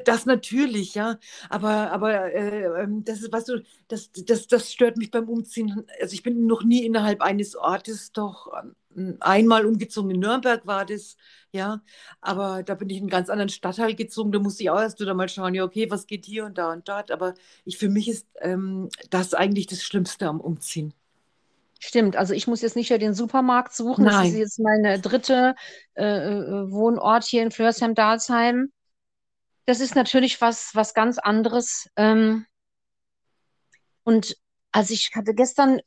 Das 0.06 0.26
natürlich, 0.26 0.96
ja. 0.96 1.20
Aber, 1.50 1.92
aber 1.92 2.34
äh, 2.34 2.84
ähm, 2.84 3.04
das 3.04 3.22
ist, 3.22 3.32
weißt 3.32 3.50
du, 3.50 3.64
das, 3.88 4.12
das, 4.12 4.48
das 4.48 4.72
stört 4.72 4.98
mich 4.98 5.12
beim 5.12 5.30
Umziehen. 5.30 5.86
Also 6.02 6.14
ich 6.14 6.24
bin 6.24 6.48
noch 6.48 6.64
nie 6.64 6.86
innerhalb 6.86 7.22
eines 7.22 7.56
Ortes, 7.56 8.12
doch 8.12 8.52
ähm, 8.62 8.76
einmal 9.20 9.66
umgezogen 9.66 10.12
in 10.12 10.20
Nürnberg 10.20 10.66
war 10.66 10.86
das, 10.86 11.16
ja. 11.52 11.82
Aber 12.22 12.64
da 12.64 12.76
bin 12.76 12.90
ich 12.90 12.98
in 12.98 13.04
einen 13.04 13.10
ganz 13.10 13.30
anderen 13.30 13.50
Stadtteil 13.50 13.96
gezogen. 13.96 14.32
Da 14.32 14.40
musste 14.40 14.64
ich 14.64 14.70
auch 14.70 14.80
erst 14.80 15.00
wieder 15.00 15.14
mal 15.14 15.30
schauen, 15.30 15.54
ja, 15.54 15.64
okay, 15.64 15.90
was 15.90 16.08
geht 16.08 16.26
hier 16.26 16.46
und 16.46 16.58
da 16.58 16.72
und 16.72 16.88
dort. 16.88 17.12
Aber 17.12 17.34
ich, 17.66 17.78
für 17.78 17.90
mich 17.90 18.08
ist 18.10 18.28
ähm, 18.42 18.90
das 19.10 19.34
eigentlich 19.34 19.68
das 19.68 19.84
Schlimmste 19.84 20.28
am 20.28 20.42
Umziehen. 20.42 20.94
Stimmt, 21.82 22.18
also 22.18 22.34
ich 22.34 22.46
muss 22.46 22.62
jetzt 22.62 22.76
nicht 22.76 22.90
ja 22.90 22.98
den 22.98 23.14
Supermarkt 23.14 23.74
suchen. 23.74 24.04
Das 24.04 24.16
ist 24.16 24.34
Nein. 24.34 24.38
jetzt 24.38 24.60
meine 24.60 25.00
dritte 25.00 25.56
äh, 25.96 26.04
äh, 26.04 26.72
Wohnort 26.72 27.24
hier 27.24 27.42
in 27.42 27.52
Flörsheim-Dalsheim. 27.52 28.72
Das 29.66 29.80
ist 29.80 29.96
natürlich 29.96 30.42
was, 30.42 30.72
was 30.74 30.94
ganz 30.94 31.20
anderes. 31.20 31.88
Ähm, 31.96 32.46
und 34.04 34.36
als 34.72 34.90
ich 34.90 35.12
hatte 35.16 35.34
gestern, 35.34 35.80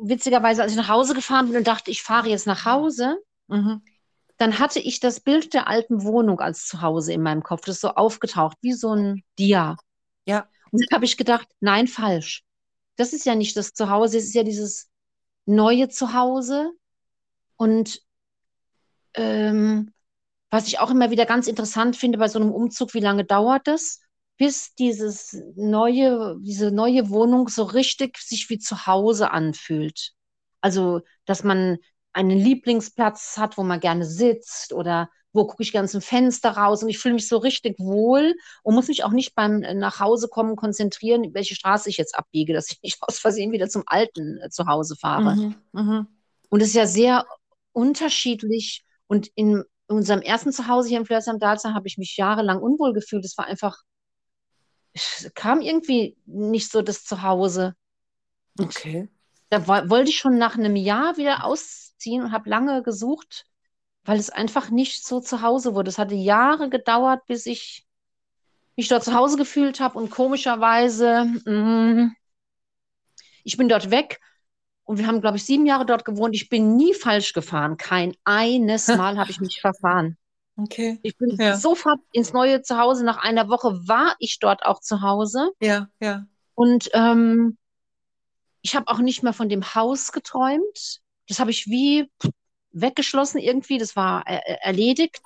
witzigerweise, 0.00 0.62
als 0.62 0.72
ich 0.72 0.78
nach 0.78 0.88
Hause 0.88 1.14
gefahren 1.14 1.48
bin 1.48 1.56
und 1.56 1.66
dachte, 1.66 1.90
ich 1.90 2.02
fahre 2.02 2.28
jetzt 2.28 2.46
nach 2.46 2.64
Hause, 2.64 3.18
Mhm. 3.48 3.82
dann 4.38 4.58
hatte 4.58 4.80
ich 4.80 5.00
das 5.00 5.20
Bild 5.20 5.54
der 5.54 5.68
alten 5.68 6.02
Wohnung 6.02 6.40
als 6.40 6.66
Zuhause 6.66 7.12
in 7.12 7.22
meinem 7.22 7.42
Kopf. 7.42 7.62
Das 7.66 7.76
ist 7.76 7.82
so 7.82 7.90
aufgetaucht, 7.90 8.56
wie 8.62 8.72
so 8.72 8.94
ein 8.94 9.22
Dia. 9.38 9.76
Ja. 10.26 10.48
Und 10.70 10.82
dann 10.82 10.96
habe 10.96 11.04
ich 11.04 11.16
gedacht, 11.16 11.46
nein, 11.60 11.86
falsch. 11.86 12.42
Das 12.96 13.12
ist 13.12 13.26
ja 13.26 13.34
nicht 13.34 13.56
das 13.56 13.74
Zuhause, 13.74 14.18
es 14.18 14.24
ist 14.24 14.34
ja 14.34 14.42
dieses 14.42 14.88
neue 15.46 15.88
Zuhause. 15.88 16.72
Und 17.56 18.00
ähm, 19.14 19.92
was 20.50 20.68
ich 20.68 20.78
auch 20.78 20.90
immer 20.90 21.10
wieder 21.10 21.26
ganz 21.26 21.46
interessant 21.46 21.96
finde 21.96 22.18
bei 22.18 22.28
so 22.28 22.38
einem 22.38 22.52
Umzug, 22.52 22.94
wie 22.94 23.00
lange 23.00 23.24
dauert 23.24 23.66
das, 23.66 24.00
bis 24.36 24.74
dieses 24.74 25.36
neue, 25.54 26.36
diese 26.40 26.70
neue 26.70 27.08
Wohnung 27.10 27.48
so 27.48 27.62
richtig 27.62 28.18
sich 28.18 28.48
wie 28.50 28.58
zu 28.58 28.86
Hause 28.86 29.30
anfühlt. 29.30 30.12
Also, 30.60 31.02
dass 31.24 31.44
man 31.44 31.78
einen 32.12 32.38
Lieblingsplatz 32.38 33.36
hat, 33.38 33.58
wo 33.58 33.62
man 33.62 33.80
gerne 33.80 34.04
sitzt 34.04 34.72
oder 34.72 35.08
wo 35.34 35.46
gucke 35.46 35.62
ich 35.64 35.72
gerne 35.72 35.88
zum 35.88 36.00
Fenster 36.00 36.50
raus 36.50 36.82
und 36.82 36.88
ich 36.88 36.98
fühle 36.98 37.14
mich 37.14 37.28
so 37.28 37.38
richtig 37.38 37.78
wohl 37.80 38.34
und 38.62 38.74
muss 38.74 38.88
mich 38.88 39.02
auch 39.02 39.10
nicht 39.10 39.34
beim 39.34 39.62
äh, 39.62 39.74
nach 39.74 39.98
Hause 39.98 40.28
kommen 40.28 40.54
konzentrieren, 40.54 41.34
welche 41.34 41.56
Straße 41.56 41.90
ich 41.90 41.96
jetzt 41.96 42.16
abbiege, 42.16 42.54
dass 42.54 42.70
ich 42.70 42.80
nicht 42.82 42.98
aus 43.02 43.18
Versehen 43.18 43.52
wieder 43.52 43.68
zum 43.68 43.82
alten 43.86 44.38
äh, 44.38 44.48
Zuhause 44.50 44.96
fahre. 44.96 45.34
Mhm. 45.34 45.54
Mhm. 45.72 46.06
Und 46.48 46.60
es 46.60 46.68
ist 46.68 46.74
ja 46.74 46.86
sehr 46.86 47.26
unterschiedlich. 47.72 48.84
Und 49.08 49.28
in 49.34 49.64
unserem 49.88 50.22
ersten 50.22 50.52
Zuhause 50.52 50.88
hier 50.88 50.98
in 50.98 51.04
Flörsheim-Dalsheim 51.04 51.74
habe 51.74 51.88
ich 51.88 51.98
mich 51.98 52.16
jahrelang 52.16 52.62
unwohl 52.62 52.92
gefühlt. 52.92 53.24
Es 53.24 53.36
war 53.36 53.46
einfach, 53.46 53.82
kam 55.34 55.60
irgendwie 55.60 56.16
nicht 56.26 56.70
so 56.70 56.82
das 56.82 57.04
Zuhause. 57.04 57.74
Und 58.58 58.76
Okay. 58.76 59.08
da 59.50 59.66
wo- 59.68 59.90
wollte 59.90 60.10
ich 60.10 60.18
schon 60.18 60.38
nach 60.38 60.56
einem 60.58 60.76
Jahr 60.76 61.16
wieder 61.16 61.44
ausziehen 61.44 62.22
und 62.24 62.32
habe 62.32 62.50
lange 62.50 62.82
gesucht, 62.82 63.46
weil 64.04 64.18
es 64.18 64.30
einfach 64.30 64.70
nicht 64.70 65.06
so 65.06 65.20
zu 65.20 65.42
Hause 65.42 65.74
wurde. 65.74 65.90
Es 65.90 65.98
hatte 65.98 66.14
Jahre 66.16 66.70
gedauert, 66.70 67.26
bis 67.26 67.46
ich 67.46 67.86
mich 68.76 68.88
dort 68.88 69.04
zu 69.04 69.14
Hause 69.14 69.36
gefühlt 69.38 69.80
habe 69.80 69.98
und 69.98 70.10
komischerweise, 70.10 71.24
mm, 71.46 72.12
ich 73.44 73.56
bin 73.56 73.68
dort 73.68 73.90
weg 73.90 74.20
und 74.84 74.98
wir 74.98 75.06
haben, 75.06 75.20
glaube 75.20 75.36
ich, 75.38 75.44
sieben 75.44 75.66
Jahre 75.66 75.86
dort 75.86 76.04
gewohnt. 76.04 76.34
Ich 76.34 76.48
bin 76.48 76.76
nie 76.76 76.94
falsch 76.94 77.32
gefahren. 77.32 77.76
Kein 77.76 78.14
eines 78.24 78.92
Mal 78.94 79.18
habe 79.18 79.30
ich 79.30 79.40
mich 79.40 79.60
verfahren. 79.60 80.18
Okay. 80.56 80.98
Ich 81.02 81.16
bin 81.18 81.36
Ja. 81.36 81.56
sofort 81.56 81.98
ins 82.12 82.32
neue 82.32 82.62
Zuhause. 82.62 83.04
Nach 83.04 83.18
einer 83.18 83.48
Woche 83.48 83.88
war 83.88 84.14
ich 84.18 84.38
dort 84.40 84.64
auch 84.64 84.80
zu 84.80 85.00
Hause. 85.02 85.50
Ja, 85.60 85.88
ja. 86.00 86.26
Und 86.54 86.90
ähm, 86.92 87.58
ich 88.62 88.76
habe 88.76 88.88
auch 88.88 88.98
nicht 88.98 89.22
mehr 89.22 89.32
von 89.32 89.48
dem 89.48 89.74
Haus 89.74 90.12
geträumt. 90.12 91.00
Das 91.28 91.40
habe 91.40 91.50
ich 91.50 91.66
wie 91.66 92.08
weggeschlossen 92.72 93.40
irgendwie. 93.40 93.78
Das 93.78 93.96
war 93.96 94.24
äh, 94.26 94.40
erledigt. 94.62 95.20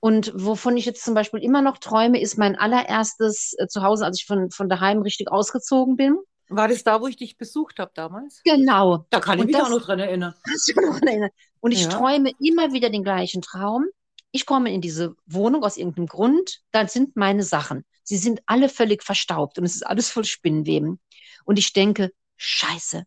Und 0.00 0.32
wovon 0.34 0.76
ich 0.76 0.84
jetzt 0.86 1.04
zum 1.04 1.14
Beispiel 1.14 1.40
immer 1.42 1.62
noch 1.62 1.78
träume, 1.78 2.20
ist 2.20 2.36
mein 2.38 2.56
allererstes 2.56 3.54
äh, 3.58 3.66
Zuhause, 3.68 4.04
als 4.04 4.20
ich 4.20 4.26
von, 4.26 4.50
von 4.50 4.68
daheim 4.68 5.02
richtig 5.02 5.30
ausgezogen 5.30 5.96
bin. 5.96 6.18
War 6.48 6.68
das 6.68 6.84
da, 6.84 7.00
wo 7.00 7.06
ich 7.06 7.16
dich 7.16 7.38
besucht 7.38 7.78
habe 7.78 7.90
damals? 7.94 8.42
Genau. 8.44 9.06
Da 9.10 9.20
kann 9.20 9.36
ich 9.38 9.40
Und 9.40 9.46
mich 9.46 9.56
das- 9.56 9.66
auch 9.66 9.70
noch 9.70 9.82
dran 9.84 9.98
erinnern. 9.98 10.34
Kannst 10.46 10.68
du 10.74 10.80
noch 10.80 11.00
erinnern? 11.02 11.30
Und 11.60 11.72
ich 11.72 11.84
Ja. 11.84 11.88
träume 11.88 12.32
immer 12.38 12.72
wieder 12.72 12.90
den 12.90 13.02
gleichen 13.02 13.40
Traum. 13.40 13.86
Ich 14.34 14.46
komme 14.46 14.74
in 14.74 14.80
diese 14.80 15.14
Wohnung 15.26 15.62
aus 15.62 15.76
irgendeinem 15.76 16.08
Grund. 16.08 16.60
Da 16.72 16.88
sind 16.88 17.14
meine 17.14 17.44
Sachen. 17.44 17.84
Sie 18.02 18.16
sind 18.16 18.42
alle 18.46 18.68
völlig 18.68 19.04
verstaubt 19.04 19.58
und 19.58 19.64
es 19.64 19.76
ist 19.76 19.86
alles 19.86 20.10
voll 20.10 20.24
Spinnenweben. 20.24 20.98
Und 21.44 21.56
ich 21.56 21.72
denke, 21.72 22.10
Scheiße, 22.36 23.04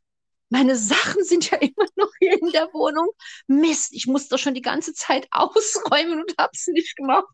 meine 0.48 0.77
Sachen 0.77 1.25
sind 1.25 1.51
ja 1.51 1.57
immer 1.62 1.86
noch 1.98 2.10
hier 2.19 2.41
in 2.41 2.50
der 2.51 2.69
Wohnung. 2.72 3.10
Mist, 3.46 3.89
ich 3.91 4.07
muss 4.07 4.29
doch 4.29 4.38
schon 4.38 4.53
die 4.53 4.62
ganze 4.62 4.93
Zeit 4.93 5.27
ausräumen 5.31 6.22
und 6.22 6.34
habe 6.39 6.51
es 6.53 6.65
nicht 6.67 6.96
gemacht. 6.96 7.27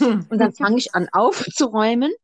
Und 0.00 0.38
dann 0.38 0.54
fange 0.54 0.78
ich 0.78 0.94
an 0.94 1.10
aufzuräumen. 1.12 2.14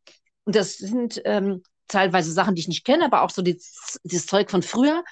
Und 0.44 0.56
das 0.56 0.78
sind 0.78 1.20
ähm, 1.26 1.62
teilweise 1.86 2.32
Sachen, 2.32 2.54
die 2.54 2.62
ich 2.62 2.68
nicht 2.68 2.86
kenne, 2.86 3.04
aber 3.04 3.20
auch 3.20 3.30
so 3.30 3.42
die, 3.42 3.60
dieses 4.04 4.24
Zeug 4.24 4.50
von 4.50 4.62
früher. 4.62 5.04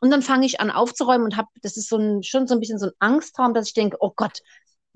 Und 0.00 0.12
dann 0.12 0.22
fange 0.22 0.46
ich 0.46 0.60
an 0.60 0.70
aufzuräumen 0.70 1.24
und 1.24 1.36
habe, 1.36 1.48
das 1.60 1.76
ist 1.76 1.88
so 1.88 1.96
ein, 1.96 2.22
schon 2.22 2.46
so 2.46 2.54
ein 2.54 2.60
bisschen 2.60 2.78
so 2.78 2.86
ein 2.86 2.92
Angsttraum, 3.00 3.52
dass 3.52 3.66
ich 3.66 3.74
denke, 3.74 3.96
oh 3.98 4.12
Gott, 4.14 4.42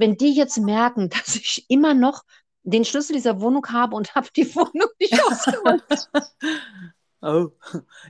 wenn 0.01 0.17
die 0.17 0.35
jetzt 0.35 0.59
merken, 0.59 1.09
dass 1.11 1.37
ich 1.37 1.67
immer 1.69 1.95
noch 1.95 2.23
den 2.63 2.85
Schlüssel 2.85 3.15
dieser 3.15 3.41
Wohnung 3.41 3.67
habe 3.69 3.95
und 3.97 4.15
habe 4.15 4.29
die 4.37 4.53
Wohnung 4.57 4.89
nicht 4.99 5.23
ausgeräumt. 5.25 5.85
Oh. 7.23 7.49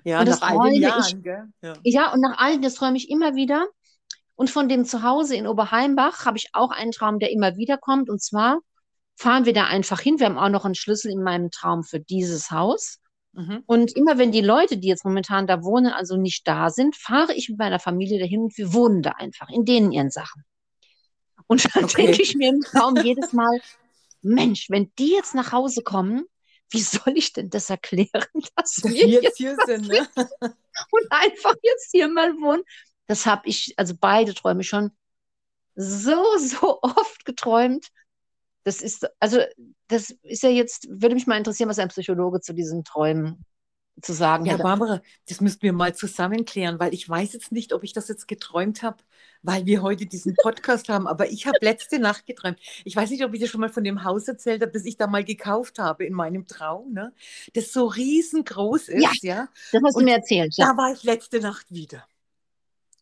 Ja, 0.05 0.21
Und 0.21 0.29
nach 0.29 0.41
all 0.41 0.71
den 0.71 0.75
ich- 0.75 0.81
Jahren, 0.83 1.23
gell? 1.23 1.45
Ja. 1.63 1.75
Ja, 1.83 2.13
und 2.13 2.21
nach 2.21 2.39
allem, 2.39 2.63
das 2.63 2.75
träume 2.75 2.97
ich 2.97 3.11
immer 3.11 3.35
wieder. 3.35 3.67
Und 4.37 4.51
von 4.51 4.69
dem 4.69 4.85
Zuhause 4.85 5.35
in 5.35 5.49
Oberheimbach 5.49 6.25
habe 6.27 6.39
ich 6.39 6.51
auch 6.53 6.71
einen 6.71 6.93
Traum, 6.93 7.19
der 7.19 7.33
immer 7.33 7.57
wieder 7.57 7.77
kommt. 7.77 8.09
Und 8.09 8.23
zwar 8.23 8.61
fahren 9.17 9.47
wir 9.47 9.53
da 9.53 9.65
einfach 9.67 9.99
hin. 9.99 10.21
Wir 10.21 10.27
haben 10.27 10.39
auch 10.39 10.49
noch 10.49 10.65
einen 10.65 10.77
Schlüssel 10.77 11.11
in 11.11 11.25
meinem 11.25 11.51
Traum 11.51 11.83
für 11.83 11.99
dieses 11.99 12.53
Haus. 12.53 12.99
Mhm. 13.33 13.65
Und 13.67 13.97
immer 13.97 14.17
wenn 14.17 14.31
die 14.31 14.43
Leute, 14.43 14.79
die 14.79 14.87
jetzt 14.87 15.05
momentan 15.05 15.49
da 15.49 15.65
wohnen, 15.65 15.93
also 15.93 16.17
nicht 16.17 16.47
da 16.47 16.71
sind, 16.71 16.95
fahre 16.95 17.35
ich 17.35 17.49
mit 17.49 17.59
meiner 17.59 17.81
Familie 17.81 18.21
dahin 18.21 18.43
und 18.43 18.57
wir 18.57 18.73
wohnen 18.73 19.03
da 19.03 19.11
einfach 19.19 19.49
in 19.49 19.65
denen 19.65 19.91
ihren 19.91 20.11
Sachen. 20.11 20.45
Und 21.51 21.65
dann 21.75 21.85
Okay. 21.85 22.07
denke 22.07 22.23
ich 22.23 22.35
mir 22.37 22.49
im 22.51 22.65
Traum 22.65 22.97
jedes 23.05 23.33
Mal, 23.33 23.61
Mensch, 24.23 24.71
wenn 24.71 24.93
die 24.99 25.11
jetzt 25.13 25.35
nach 25.35 25.53
Hause 25.53 25.83
kommen, 25.83 26.25
wie 26.71 26.81
soll 26.81 27.15
ich 27.17 27.33
denn 27.33 27.51
das 27.51 27.71
erklären, 27.71 28.09
dass 28.57 28.81
Dass 28.83 28.95
wir 28.95 29.09
jetzt 29.09 29.37
hier 29.37 29.57
sind, 29.57 29.89
ne? 29.89 30.07
und 30.91 31.07
einfach 31.11 31.55
jetzt 31.63 31.91
hier 31.91 32.09
mal 32.09 32.33
wohnen. 32.35 32.63
Das 33.07 33.27
habe 33.27 33.49
ich, 33.49 33.75
also 33.77 33.95
beide 33.99 34.35
Träume 34.35 34.63
schon 34.63 34.93
so, 35.75 36.23
so 36.39 36.81
oft 36.83 37.25
geträumt. 37.25 37.89
Das 38.63 38.83
ist, 38.83 39.09
also, 39.19 39.41
das 39.89 40.11
ist 40.23 40.43
ja 40.43 40.51
jetzt, 40.51 40.87
würde 40.89 41.15
mich 41.17 41.27
mal 41.27 41.39
interessieren, 41.39 41.69
was 41.69 41.79
ein 41.81 41.89
Psychologe 41.89 42.41
zu 42.41 42.53
diesen 42.53 42.85
Träumen 42.85 43.45
zu 44.03 44.13
sagen 44.13 44.47
Ja, 44.47 44.55
hätte. 44.55 44.63
Barbara, 44.63 45.03
das 45.29 45.41
müssten 45.41 45.63
wir 45.63 45.73
mal 45.73 45.95
zusammen 45.95 46.45
klären, 46.45 46.79
weil 46.81 46.95
ich 46.95 47.09
weiß 47.09 47.33
jetzt 47.33 47.53
nicht, 47.53 47.73
ob 47.73 47.85
ich 47.85 47.93
das 47.93 48.09
jetzt 48.09 48.29
geträumt 48.29 48.83
habe, 48.83 48.99
weil 49.43 49.67
wir 49.67 49.83
heute 49.83 50.07
diesen 50.07 50.35
Podcast 50.43 50.89
haben, 50.89 51.07
aber 51.07 51.31
ich 51.31 51.47
habe 51.47 51.59
letzte 51.61 51.99
Nacht 51.99 52.27
geträumt. 52.27 52.59
Ich 52.85 52.95
weiß 52.97 53.11
nicht, 53.11 53.25
ob 53.25 53.33
ich 53.35 53.41
dir 53.41 53.49
schon 53.49 53.61
mal 53.61 53.71
von 53.71 53.85
dem 53.85 54.05
Haus 54.05 54.29
erzählt 54.29 54.63
habe, 54.63 54.73
das 54.73 54.85
ich 54.85 54.97
da 54.97 55.07
mal 55.07 55.25
gekauft 55.25 55.79
habe 55.79 56.05
in 56.05 56.13
meinem 56.15 56.47
Traum, 56.47 56.93
ne? 56.93 57.13
das 57.55 57.73
so 57.73 57.87
riesengroß 57.87 58.89
ist, 58.89 59.23
ja. 59.23 59.49
Das 59.73 59.83
hast 59.85 59.95
du 59.95 59.99
Und 59.99 60.05
mir 60.05 60.17
erzählt. 60.17 60.55
Ja. 60.57 60.67
Da 60.69 60.77
war 60.77 60.93
ich 60.93 61.03
letzte 61.03 61.41
Nacht 61.41 61.67
wieder. 61.71 62.05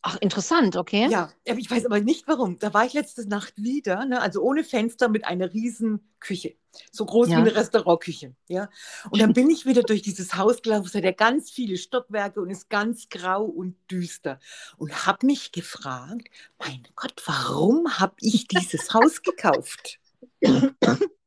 Ach, 0.02 0.16
interessant, 0.20 0.76
okay. 0.76 1.08
Ja, 1.10 1.32
ich 1.44 1.70
weiß 1.70 1.86
aber 1.86 2.00
nicht 2.00 2.28
warum. 2.28 2.58
Da 2.58 2.72
war 2.72 2.86
ich 2.86 2.92
letzte 2.92 3.28
Nacht 3.28 3.54
wieder, 3.56 4.04
ne? 4.04 4.20
also 4.20 4.40
ohne 4.42 4.62
Fenster 4.62 5.08
mit 5.08 5.24
einer 5.24 5.52
riesen 5.52 6.08
Küche. 6.20 6.54
So 6.92 7.04
groß 7.04 7.28
Ja. 7.28 7.36
wie 7.36 7.40
eine 7.40 7.54
Restaurantküche. 7.56 8.34
Ja? 8.46 8.70
Und 9.10 9.20
dann 9.20 9.32
bin 9.32 9.50
ich 9.50 9.66
wieder 9.66 9.82
durch 9.82 10.02
dieses 10.02 10.36
Haus 10.36 10.62
gelaufen. 10.62 10.86
Es 10.86 10.94
hat 10.94 11.02
ja 11.02 11.10
ganz 11.10 11.50
viele 11.50 11.76
Stockwerke 11.76 12.40
und 12.40 12.50
ist 12.50 12.70
ganz 12.70 13.08
grau 13.08 13.44
und 13.44 13.74
düster. 13.90 14.38
Und 14.76 15.06
habe 15.06 15.26
mich 15.26 15.50
gefragt, 15.50 16.28
mein 16.58 16.86
Gott, 16.94 17.20
warum 17.26 17.98
habe 17.98 18.14
ich 18.20 18.46
dieses 18.46 18.94
Haus 18.94 19.22
gekauft? 19.22 19.98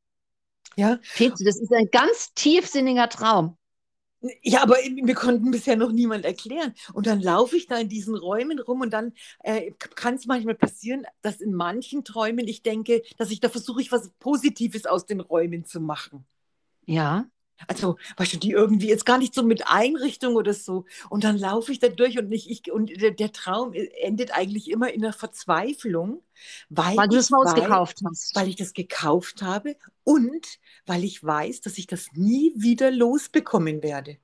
Ja, 0.74 0.98
das 1.18 1.40
ist 1.60 1.70
ein 1.70 1.90
ganz 1.90 2.32
tiefsinniger 2.34 3.10
Traum. 3.10 3.58
Ja, 4.42 4.62
aber 4.62 4.76
mir 4.90 5.14
konnten 5.14 5.50
bisher 5.50 5.76
noch 5.76 5.90
niemand 5.90 6.24
erklären. 6.24 6.74
Und 6.92 7.06
dann 7.06 7.20
laufe 7.20 7.56
ich 7.56 7.66
da 7.66 7.78
in 7.78 7.88
diesen 7.88 8.16
Räumen 8.16 8.60
rum 8.60 8.80
und 8.80 8.92
dann 8.92 9.12
äh, 9.42 9.72
kann 9.72 10.14
es 10.14 10.26
manchmal 10.26 10.54
passieren, 10.54 11.04
dass 11.22 11.40
in 11.40 11.54
manchen 11.54 12.04
Träumen 12.04 12.46
ich 12.46 12.62
denke, 12.62 13.02
dass 13.18 13.30
ich 13.30 13.40
da 13.40 13.48
versuche, 13.48 13.80
ich 13.80 13.90
was 13.90 14.10
Positives 14.20 14.86
aus 14.86 15.06
den 15.06 15.20
Räumen 15.20 15.64
zu 15.64 15.80
machen. 15.80 16.24
Ja. 16.86 17.26
Also, 17.68 17.96
weißt 18.16 18.32
du, 18.34 18.36
die 18.38 18.50
irgendwie 18.50 18.88
jetzt 18.88 19.06
gar 19.06 19.18
nicht 19.18 19.34
so 19.34 19.42
mit 19.44 19.68
Einrichtung 19.68 20.34
oder 20.36 20.52
so. 20.52 20.84
Und 21.10 21.24
dann 21.24 21.38
laufe 21.38 21.70
ich 21.72 21.78
da 21.78 21.88
durch 21.88 22.18
und, 22.18 22.28
nicht, 22.28 22.50
ich, 22.50 22.70
und 22.72 22.90
der, 23.00 23.12
der 23.12 23.32
Traum 23.32 23.72
endet 24.02 24.32
eigentlich 24.36 24.68
immer 24.70 24.92
in 24.92 25.04
einer 25.04 25.12
Verzweiflung, 25.12 26.22
weil, 26.68 26.96
Weil 26.96 27.08
du 27.08 27.16
ich 27.16 27.28
das 27.28 27.30
Haus 27.30 27.54
gekauft 27.54 28.00
hast. 28.04 28.34
weil 28.34 28.48
ich 28.48 28.56
das 28.56 28.72
gekauft 28.72 29.42
habe 29.42 29.76
und 30.04 30.46
weil 30.86 31.04
ich 31.04 31.22
weiß, 31.22 31.60
dass 31.60 31.78
ich 31.78 31.86
das 31.86 32.08
nie 32.14 32.52
wieder 32.56 32.90
losbekommen 32.90 33.82
werde. 33.82 34.18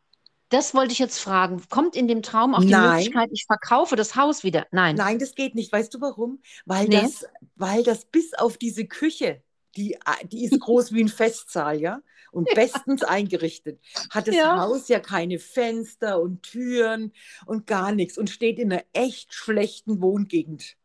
Das 0.50 0.74
wollte 0.74 0.92
ich 0.92 0.98
jetzt 0.98 1.18
fragen. 1.18 1.62
Kommt 1.68 1.94
in 1.94 2.08
dem 2.08 2.22
Traum 2.22 2.54
auch 2.54 2.64
die 2.64 2.68
Nein. 2.68 2.96
Möglichkeit, 2.96 3.28
ich 3.32 3.44
verkaufe 3.46 3.96
das 3.96 4.16
Haus 4.16 4.44
wieder? 4.44 4.66
Nein. 4.70 4.96
Nein, 4.96 5.18
das 5.18 5.34
geht 5.34 5.54
nicht. 5.54 5.70
Weißt 5.72 5.92
du 5.92 6.00
warum? 6.00 6.40
Weil, 6.64 6.88
Nee. 6.88 7.02
das, 7.02 7.26
weil 7.56 7.82
das 7.82 8.06
bis 8.06 8.32
auf 8.34 8.56
diese 8.56 8.86
Küche, 8.86 9.42
die, 9.76 9.98
die 10.30 10.44
ist 10.44 10.58
groß 10.60 10.92
wie 10.92 11.02
ein 11.02 11.08
Festsaal, 11.08 11.80
ja? 11.80 12.00
Und 12.30 12.48
bestens 12.54 13.02
eingerichtet. 13.02 13.80
Hat 14.10 14.28
das 14.28 14.34
Ja. 14.34 14.58
Haus 14.58 14.88
ja 14.88 15.00
keine 15.00 15.38
Fenster 15.38 16.20
und 16.20 16.42
Türen 16.42 17.12
und 17.46 17.66
gar 17.66 17.92
nichts 17.92 18.18
und 18.18 18.28
steht 18.28 18.58
in 18.58 18.72
einer 18.72 18.84
echt 18.92 19.32
schlechten 19.32 20.02
Wohngegend. 20.02 20.76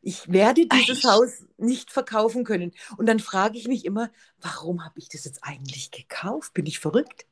Ich 0.00 0.30
werde 0.32 0.66
dieses 0.66 0.98
Echt? 0.98 1.04
Haus 1.04 1.44
nicht 1.58 1.90
verkaufen 1.90 2.44
können. 2.44 2.72
Und 2.96 3.06
dann 3.06 3.18
frage 3.20 3.58
ich 3.58 3.68
mich 3.68 3.84
immer, 3.84 4.10
warum 4.40 4.84
habe 4.84 4.98
ich 4.98 5.08
das 5.08 5.24
jetzt 5.24 5.40
eigentlich 5.42 5.90
gekauft? 5.90 6.54
Bin 6.54 6.66
ich 6.66 6.78
verrückt? 6.78 7.26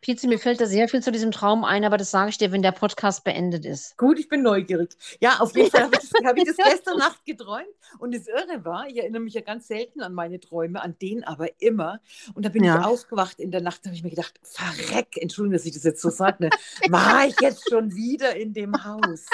Pizi, 0.00 0.26
mir 0.28 0.38
fällt 0.38 0.60
da 0.60 0.66
sehr 0.66 0.88
viel 0.88 1.02
zu 1.02 1.12
diesem 1.12 1.30
Traum 1.30 1.62
ein, 1.64 1.84
aber 1.84 1.98
das 1.98 2.10
sage 2.10 2.30
ich 2.30 2.38
dir, 2.38 2.52
wenn 2.52 2.62
der 2.62 2.72
Podcast 2.72 3.22
beendet 3.22 3.66
ist. 3.66 3.98
Gut, 3.98 4.18
ich 4.18 4.28
bin 4.28 4.42
neugierig. 4.42 4.90
Ja, 5.20 5.40
auf 5.40 5.54
jeden 5.54 5.70
Fall 5.70 5.82
habe 5.82 5.94
ich, 6.00 6.08
das, 6.08 6.24
habe 6.24 6.38
ich 6.38 6.44
das 6.46 6.56
gestern 6.56 6.98
Nacht 6.98 7.24
geträumt. 7.26 7.68
Und 7.98 8.14
das 8.14 8.26
Irre 8.26 8.64
war, 8.64 8.88
ich 8.88 8.96
erinnere 8.96 9.20
mich 9.20 9.34
ja 9.34 9.42
ganz 9.42 9.68
selten 9.68 10.00
an 10.00 10.14
meine 10.14 10.40
Träume, 10.40 10.80
an 10.82 10.96
den 11.02 11.22
aber 11.24 11.48
immer. 11.60 12.00
Und 12.34 12.46
da 12.46 12.48
bin 12.48 12.64
Ja. 12.64 12.78
ich 12.80 12.86
aufgewacht 12.86 13.38
in 13.40 13.50
der 13.50 13.60
Nacht, 13.60 13.84
da 13.84 13.88
habe 13.90 13.96
ich 13.96 14.02
mir 14.02 14.10
gedacht, 14.10 14.40
verreck, 14.42 15.16
Entschuldigung, 15.16 15.52
dass 15.58 15.66
ich 15.66 15.74
das 15.74 15.84
jetzt 15.84 16.00
so 16.00 16.08
sage, 16.08 16.44
ne? 16.44 16.50
war 16.88 17.26
ich 17.26 17.38
jetzt 17.40 17.68
schon 17.68 17.94
wieder 17.94 18.34
in 18.36 18.54
dem 18.54 18.72
Haus? 18.84 19.26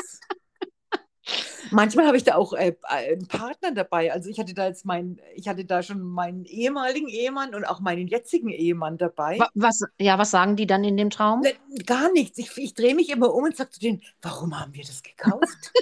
Manchmal 1.70 2.06
habe 2.06 2.16
ich 2.16 2.24
da 2.24 2.36
auch 2.36 2.52
äh, 2.52 2.74
einen 2.84 3.26
Partner 3.26 3.72
dabei. 3.72 4.12
Also 4.12 4.30
ich 4.30 4.38
hatte 4.38 4.54
da 4.54 4.66
jetzt 4.66 4.84
meinen, 4.84 5.20
ich 5.34 5.48
hatte 5.48 5.64
da 5.64 5.82
schon 5.82 6.00
meinen 6.00 6.44
ehemaligen 6.44 7.08
Ehemann 7.08 7.54
und 7.54 7.64
auch 7.64 7.80
meinen 7.80 8.06
jetzigen 8.06 8.50
Ehemann 8.50 8.98
dabei. 8.98 9.38
Wa- 9.38 9.50
Was, 9.54 9.82
ja, 9.98 10.18
was 10.18 10.30
sagen 10.30 10.56
die 10.56 10.66
dann 10.66 10.84
in 10.84 10.96
dem 10.96 11.10
Traum? 11.10 11.42
Gar 11.86 12.12
nichts. 12.12 12.38
Ich, 12.38 12.56
ich 12.56 12.74
drehe 12.74 12.94
mich 12.94 13.10
immer 13.10 13.34
um 13.34 13.44
und 13.44 13.56
sage 13.56 13.70
zu 13.70 13.80
denen, 13.80 14.02
warum 14.22 14.58
haben 14.58 14.74
wir 14.74 14.84
das 14.84 15.02
gekauft? 15.02 15.72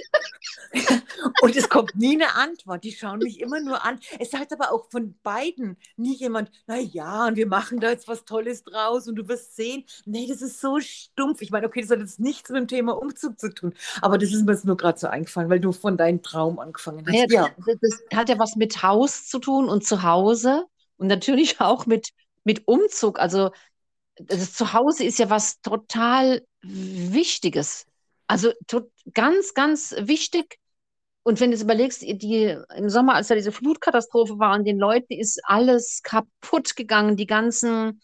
und 1.41 1.55
es 1.55 1.69
kommt 1.69 1.95
nie 1.95 2.15
eine 2.15 2.35
Antwort. 2.35 2.83
Die 2.83 2.91
schauen 2.91 3.19
mich 3.19 3.39
immer 3.39 3.59
nur 3.61 3.83
an. 3.85 3.99
Es 4.19 4.31
sagt 4.31 4.51
aber 4.53 4.71
auch 4.71 4.89
von 4.89 5.15
beiden 5.23 5.77
nie 5.95 6.15
jemand, 6.15 6.51
na 6.67 6.77
ja, 6.77 7.27
und 7.27 7.35
wir 7.35 7.47
machen 7.47 7.79
da 7.79 7.89
jetzt 7.89 8.07
was 8.07 8.25
Tolles 8.25 8.63
draus 8.63 9.07
und 9.07 9.15
du 9.15 9.27
wirst 9.27 9.55
sehen. 9.55 9.85
Nee, 10.05 10.27
das 10.27 10.41
ist 10.41 10.59
so 10.59 10.79
stumpf. 10.79 11.41
Ich 11.41 11.51
meine, 11.51 11.67
okay, 11.67 11.81
das 11.81 11.91
hat 11.91 11.99
jetzt 11.99 12.19
nichts 12.19 12.49
mit 12.49 12.59
dem 12.59 12.67
Thema 12.67 12.97
Umzug 12.97 13.39
zu 13.39 13.53
tun. 13.53 13.73
Aber 14.01 14.17
das 14.17 14.31
ist 14.33 14.45
mir 14.45 14.53
jetzt 14.53 14.65
nur 14.65 14.77
gerade 14.77 14.97
so 14.99 15.07
eingefallen, 15.07 15.34
weil 15.35 15.59
du 15.59 15.71
von 15.71 15.97
deinem 15.97 16.21
Traum 16.21 16.59
angefangen 16.59 17.05
hast. 17.05 17.31
Ja, 17.31 17.49
das, 17.65 17.75
das 17.81 18.03
hat 18.13 18.29
ja 18.29 18.39
was 18.39 18.55
mit 18.55 18.83
Haus 18.83 19.27
zu 19.27 19.39
tun 19.39 19.69
und 19.69 19.85
zu 19.85 20.03
Hause 20.03 20.65
und 20.97 21.07
natürlich 21.07 21.59
auch 21.61 21.85
mit, 21.85 22.09
mit 22.43 22.67
Umzug. 22.67 23.19
Also 23.19 23.51
das 24.15 24.53
Zuhause 24.53 25.03
ist 25.03 25.19
ja 25.19 25.29
was 25.29 25.59
total 25.61 26.41
Wichtiges. 26.61 27.85
Also 28.27 28.51
tot, 28.67 28.89
ganz, 29.13 29.53
ganz 29.53 29.93
wichtig. 29.99 30.57
Und 31.23 31.39
wenn 31.39 31.51
du 31.51 31.55
es 31.55 31.63
überlegst, 31.63 32.01
die, 32.01 32.57
im 32.75 32.89
Sommer, 32.89 33.15
als 33.15 33.27
da 33.27 33.35
diese 33.35 33.51
Flutkatastrophe 33.51 34.37
war 34.37 34.55
und 34.55 34.65
den 34.65 34.77
Leuten 34.77 35.13
ist 35.13 35.41
alles 35.43 36.01
kaputt 36.03 36.75
gegangen, 36.75 37.17
die 37.17 37.25
ganzen 37.25 38.01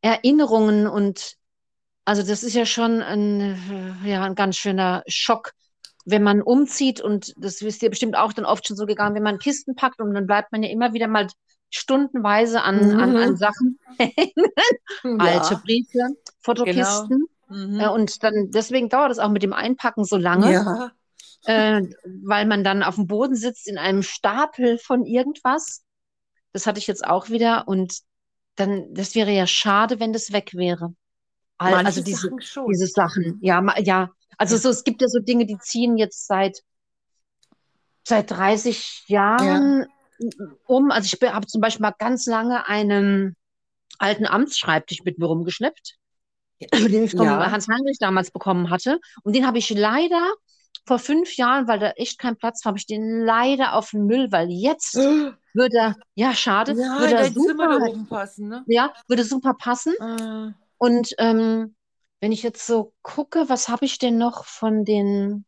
Erinnerungen 0.00 0.86
und 0.86 1.36
also 2.04 2.22
das 2.22 2.42
ist 2.42 2.54
ja 2.54 2.66
schon 2.66 3.00
ein, 3.02 4.00
ja, 4.04 4.24
ein 4.24 4.34
ganz 4.34 4.56
schöner 4.56 5.02
Schock, 5.06 5.52
wenn 6.04 6.22
man 6.22 6.42
umzieht 6.42 7.00
und 7.00 7.32
das 7.36 7.62
ist 7.62 7.82
dir 7.82 7.90
bestimmt 7.90 8.16
auch 8.16 8.32
dann 8.32 8.44
oft 8.44 8.66
schon 8.66 8.76
so 8.76 8.86
gegangen, 8.86 9.14
wenn 9.14 9.22
man 9.22 9.38
Kisten 9.38 9.74
packt 9.74 10.00
und 10.00 10.14
dann 10.14 10.26
bleibt 10.26 10.52
man 10.52 10.62
ja 10.62 10.70
immer 10.70 10.92
wieder 10.92 11.08
mal 11.08 11.28
stundenweise 11.70 12.62
an, 12.62 13.00
an, 13.00 13.16
an 13.16 13.30
Mhm. 13.30 13.36
Sachen 13.36 13.78
hängen, 13.98 15.20
alte 15.20 15.56
Briefe, 15.56 16.08
Fotokisten. 16.40 17.26
Mhm. 17.48 17.80
Äh, 17.80 17.88
und 17.88 18.22
dann 18.22 18.50
deswegen 18.50 18.88
dauert 18.88 19.12
es 19.12 19.18
auch 19.18 19.30
mit 19.30 19.42
dem 19.42 19.52
Einpacken 19.52 20.04
so 20.04 20.16
lange, 20.16 20.52
ja. 20.52 20.90
äh, 21.44 21.82
weil 22.24 22.46
man 22.46 22.64
dann 22.64 22.82
auf 22.82 22.96
dem 22.96 23.06
Boden 23.06 23.36
sitzt 23.36 23.68
in 23.68 23.78
einem 23.78 24.02
Stapel 24.02 24.78
von 24.78 25.04
irgendwas. 25.04 25.82
Das 26.52 26.66
hatte 26.66 26.78
ich 26.78 26.86
jetzt 26.86 27.06
auch 27.06 27.30
wieder 27.30 27.68
und 27.68 28.00
dann, 28.56 28.92
das 28.92 29.14
wäre 29.14 29.30
ja 29.30 29.46
schade, 29.46 29.98
wenn 30.00 30.12
das 30.12 30.32
weg 30.32 30.52
wäre. 30.54 30.94
All- 31.58 31.74
Also 31.86 32.02
diese, 32.02 32.28
Sachen 32.28 32.66
diese 32.70 32.86
Sachen. 32.86 33.38
Ja, 33.40 33.62
ja. 33.80 34.10
Also 34.38 34.56
so, 34.56 34.70
es 34.70 34.82
gibt 34.84 35.00
ja 35.02 35.08
so 35.08 35.20
Dinge, 35.20 35.46
die 35.46 35.58
ziehen 35.58 35.96
jetzt 35.96 36.26
seit, 36.26 36.62
seit 38.06 38.30
30 38.30 39.04
Jahren 39.08 39.86
um. 40.66 40.90
Also 40.90 41.06
ich 41.14 41.32
habe 41.32 41.46
zum 41.46 41.60
Beispiel 41.60 41.82
mal 41.82 41.94
ganz 41.98 42.26
lange 42.26 42.66
einen 42.66 43.36
alten 43.98 44.26
Amtsschreibtisch 44.26 45.02
mit 45.04 45.18
mir 45.18 45.26
rumgeschleppt, 45.26 45.96
den 46.72 47.04
ich 47.04 47.12
vom 47.12 47.24
Ja. 47.26 47.50
Hans 47.50 47.68
Heinrich 47.68 47.98
damals 48.00 48.30
bekommen 48.30 48.70
hatte. 48.70 48.98
Und 49.22 49.36
den 49.36 49.46
habe 49.46 49.58
ich 49.58 49.70
leider 49.70 50.32
vor 50.86 50.98
fünf 50.98 51.36
Jahren, 51.36 51.68
weil 51.68 51.78
da 51.78 51.90
echt 51.90 52.18
kein 52.18 52.36
Platz 52.36 52.64
war, 52.64 52.70
habe 52.70 52.78
ich 52.78 52.86
den 52.86 53.20
leider 53.24 53.74
auf 53.74 53.90
den 53.90 54.06
Müll, 54.06 54.32
weil 54.32 54.50
jetzt 54.50 54.96
würde 54.96 55.76
er, 55.76 55.96
ja, 56.14 56.34
schade, 56.34 56.72
Ja, 56.72 56.98
würde 56.98 57.14
er 57.14 57.22
dein 57.22 57.34
Zimmer 57.34 57.68
da 57.68 57.74
super, 57.74 57.90
oben 57.90 58.06
passen, 58.08 58.48
ne? 58.48 58.64
ja, 58.66 58.92
würde 59.06 59.22
super 59.22 59.54
passen. 59.54 59.94
Ah. 60.00 60.54
Und 60.82 61.14
ähm, 61.18 61.76
wenn 62.18 62.32
ich 62.32 62.42
jetzt 62.42 62.66
so 62.66 62.92
gucke, 63.02 63.48
was 63.48 63.68
habe 63.68 63.84
ich 63.84 64.00
denn 64.00 64.18
noch 64.18 64.44
von 64.44 64.84
den 64.84 65.44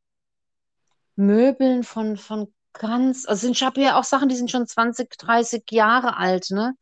Möbeln 1.16 1.82
von, 1.82 2.16
von 2.16 2.54
ganz, 2.72 3.26
also 3.26 3.50
ich 3.50 3.64
habe 3.64 3.80
ja 3.80 3.98
auch 3.98 4.04
Sachen, 4.04 4.28
die 4.28 4.36
sind 4.36 4.52
schon 4.52 4.64
20, 4.64 5.10
30 5.18 5.64
Jahre 5.72 6.18
alt, 6.18 6.52
ne? 6.52 6.74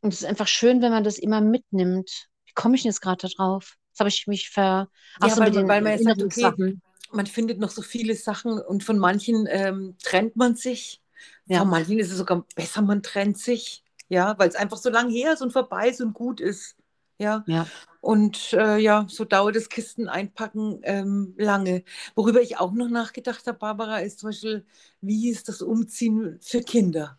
Und 0.00 0.14
es 0.14 0.22
ist 0.22 0.26
einfach 0.26 0.48
schön, 0.48 0.80
wenn 0.80 0.92
man 0.92 1.04
das 1.04 1.18
immer 1.18 1.42
mitnimmt. 1.42 2.28
Wie 2.46 2.52
komme 2.54 2.74
ich 2.74 2.84
denn 2.84 2.90
jetzt 2.90 3.02
gerade 3.02 3.18
da 3.20 3.28
drauf? 3.28 3.76
Jetzt 3.90 4.00
habe 4.00 4.08
ich 4.08 4.26
mich 4.28 4.48
ver... 4.48 4.88
Ach 5.20 5.28
Ja, 5.28 5.34
so, 5.34 5.42
weil 5.42 5.50
mit 5.50 5.56
den 5.58 5.68
weil 5.68 5.82
man 5.82 5.92
jetzt 5.92 6.04
sagt, 6.04 6.22
okay, 6.22 6.40
Erinnerungssachen. 6.40 6.82
Man 7.12 7.26
findet 7.26 7.58
noch 7.58 7.70
so 7.70 7.82
viele 7.82 8.14
Sachen 8.14 8.58
und 8.62 8.82
von 8.82 8.98
manchen 8.98 9.46
ähm, 9.50 9.94
trennt 10.02 10.36
man 10.36 10.56
sich. 10.56 11.02
Ja. 11.44 11.58
Von 11.58 11.68
manchen 11.68 11.98
ist 11.98 12.10
es 12.10 12.16
sogar 12.16 12.46
besser, 12.54 12.80
man 12.80 13.02
trennt 13.02 13.36
sich. 13.36 13.84
Ja, 14.08 14.38
weil 14.38 14.48
es 14.48 14.54
einfach 14.54 14.78
so 14.78 14.88
lang 14.88 15.10
her 15.10 15.34
ist 15.34 15.42
und 15.42 15.52
vorbei 15.52 15.90
ist 15.90 16.00
und 16.00 16.14
gut 16.14 16.40
ist. 16.40 16.76
Ja. 17.18 17.44
Ja. 17.46 17.66
Und 18.00 18.52
äh, 18.52 18.76
ja, 18.78 19.06
so 19.08 19.24
dauert 19.24 19.56
das 19.56 19.68
Kisten 19.68 20.08
einpacken 20.08 20.80
ähm, 20.82 21.34
lange. 21.38 21.84
Worüber 22.14 22.42
ich 22.42 22.58
auch 22.58 22.72
noch 22.72 22.88
nachgedacht 22.88 23.46
habe, 23.46 23.58
Barbara, 23.58 23.98
ist 24.00 24.18
zum 24.18 24.28
Beispiel, 24.28 24.66
wie 25.00 25.30
ist 25.30 25.48
das 25.48 25.62
Umziehen 25.62 26.38
für 26.42 26.60
Kinder? 26.60 27.18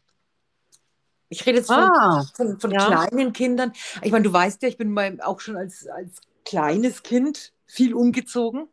Ich 1.29 1.45
rede 1.45 1.57
jetzt 1.57 1.67
von, 1.67 1.77
Ah, 1.77 2.23
von, 2.35 2.59
von 2.59 2.71
ja. 2.71 2.85
kleinen 3.07 3.33
Kindern. 3.33 3.73
Ich 4.03 4.11
meine, 4.11 4.23
du 4.23 4.31
weißt 4.31 4.61
ja, 4.61 4.69
ich 4.69 4.77
bin 4.77 4.91
mal 4.91 5.19
auch 5.21 5.39
schon 5.39 5.57
als, 5.57 5.87
als 5.87 6.21
kleines 6.43 7.01
Kind 7.01 7.53
viel 7.65 7.93
umgezogen. 7.95 8.67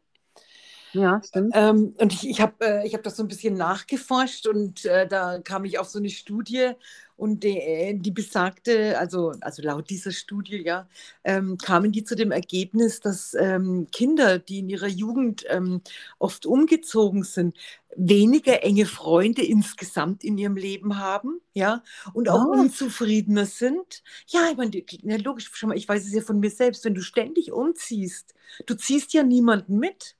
Ja, 0.92 1.20
stimmt. 1.22 1.55
Ähm, 1.55 1.94
und 1.98 2.12
ich, 2.14 2.28
ich 2.28 2.40
habe 2.40 2.55
äh, 2.64 2.87
ich 2.87 2.94
hab 2.94 3.02
das 3.02 3.16
so 3.16 3.22
ein 3.22 3.28
bisschen 3.28 3.55
nachgeforscht 3.55 4.46
und 4.46 4.85
äh, 4.87 5.07
da 5.07 5.38
kam 5.40 5.64
ich 5.66 5.78
auf 5.78 5.88
so 5.88 5.98
eine 5.98 6.09
Studie 6.11 6.70
und 7.16 7.44
die, 7.44 7.59
äh, 7.59 7.94
die 7.94 8.11
besagte, 8.11 8.98
also, 8.98 9.35
also 9.42 9.62
laut 9.62 9.90
dieser 9.90 10.12
Studie, 10.12 10.62
ja, 10.64 10.88
ähm, 11.24 11.59
kamen 11.59 11.92
die 11.92 12.05
zu 12.05 12.16
dem 12.16 12.33
Ergebnis, 12.33 13.00
dass 13.00 13.35
ähm, 13.35 13.87
Kinder, 13.92 14.38
die 14.38 14.61
in 14.61 14.70
ihrer 14.70 14.88
Jugend 14.88 15.44
ähm, 15.50 15.83
oft 16.18 16.46
umgezogen 16.46 17.22
sind, 17.22 17.55
weniger 17.96 18.62
enge 18.64 18.87
Freunde 18.87 19.42
insgesamt 19.44 20.24
in 20.24 20.38
ihrem 20.38 20.57
Leben 20.57 20.98
haben, 20.98 21.40
ja, 21.52 21.83
und 22.14 22.28
auch 22.31 22.44
Ah. 22.44 22.46
unzufriedener 22.46 23.44
sind. 23.44 24.02
Ja, 24.28 24.48
ich 24.50 24.57
meine, 24.57 24.72
ja, 25.02 25.16
logisch, 25.16 25.50
schon 25.52 25.68
mal, 25.68 25.76
ich 25.76 25.87
weiß 25.88 26.05
es 26.07 26.12
ja 26.14 26.22
von 26.22 26.40
mir 26.40 26.50
selbst, 26.50 26.85
wenn 26.87 26.94
du 26.94 27.02
ständig 27.02 27.52
umziehst, 27.52 28.35
du 28.66 28.74
ziehst 28.74 29.12
ja 29.12 29.22
niemanden 29.22 29.78
mit. 29.78 30.16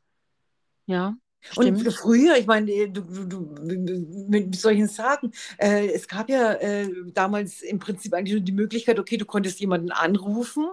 Ja, 0.93 1.17
Und 1.55 1.77
stimmt. 1.77 1.93
früher, 1.93 2.37
ich 2.39 2.47
meine, 2.47 2.89
du, 2.91 3.03
du, 3.03 3.25
du, 3.27 4.47
ich 4.49 4.61
denn 4.61 4.89
sagen? 4.89 5.33
Äh, 5.59 5.89
es 5.89 6.09
gab 6.09 6.31
ja 6.31 6.53
äh, 6.55 6.89
damals 7.13 7.61
im 7.63 7.79
Prinzip 7.79 8.15
eigentlich 8.15 8.33
nur 8.35 8.43
die 8.43 8.53
Möglichkeit, 8.53 8.99
okay, 8.99 9.17
du 9.19 9.27
konntest 9.27 9.61
jemanden 9.61 9.91
anrufen 9.91 10.67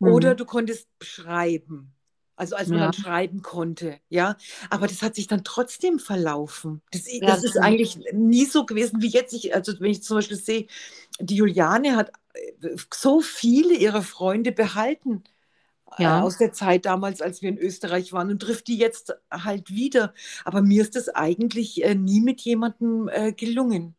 oder 0.00 0.34
Mhm. 0.34 0.36
du 0.36 0.44
konntest 0.44 0.88
schreiben. 1.02 1.92
Also 2.36 2.56
als 2.56 2.72
man 2.72 2.80
Ja. 2.80 2.82
dann 2.82 2.92
schreiben 2.92 3.42
konnte, 3.42 3.98
ja. 4.10 4.36
Aber 4.70 4.86
das 4.86 5.02
hat 5.02 5.14
sich 5.14 5.26
dann 5.26 5.44
trotzdem 5.44 5.98
verlaufen. 5.98 6.82
Das, 6.92 7.04
Ja, 7.20 7.36
das 7.38 7.42
ist 7.42 7.58
eigentlich 7.58 7.98
nie 8.12 8.44
so 8.46 8.66
gewesen 8.66 9.02
wie 9.02 9.08
jetzt. 9.08 9.32
Ich, 9.34 9.54
also 9.54 9.72
wenn 9.80 9.90
ich 9.90 10.02
zum 10.02 10.18
Beispiel 10.18 10.36
sehe, 10.36 10.66
die 11.20 11.36
Juliane 11.36 11.96
hat 11.96 12.12
äh, 12.34 12.76
so 12.94 13.20
viele 13.20 13.74
ihrer 13.74 14.02
Freunde 14.02 14.52
behalten 14.52 15.24
Ja. 15.98 16.12
äh, 16.12 16.20
aus 16.20 16.38
der 16.38 16.52
Zeit 16.52 16.86
damals, 16.86 17.20
als 17.22 17.42
wir 17.42 17.48
in 17.50 17.58
Österreich 17.58 18.12
waren 18.12 18.30
und 18.30 18.40
trifft 18.42 18.68
die 18.68 18.78
jetzt 18.78 19.14
halt 19.30 19.70
wieder. 19.70 20.14
Aber 20.44 20.62
mir 20.62 20.82
ist 20.82 20.96
das 20.96 21.08
eigentlich 21.10 21.82
äh, 21.84 21.94
nie 21.94 22.20
mit 22.20 22.40
jemandem 22.42 23.08
äh, 23.08 23.32
gelungen. 23.32 23.96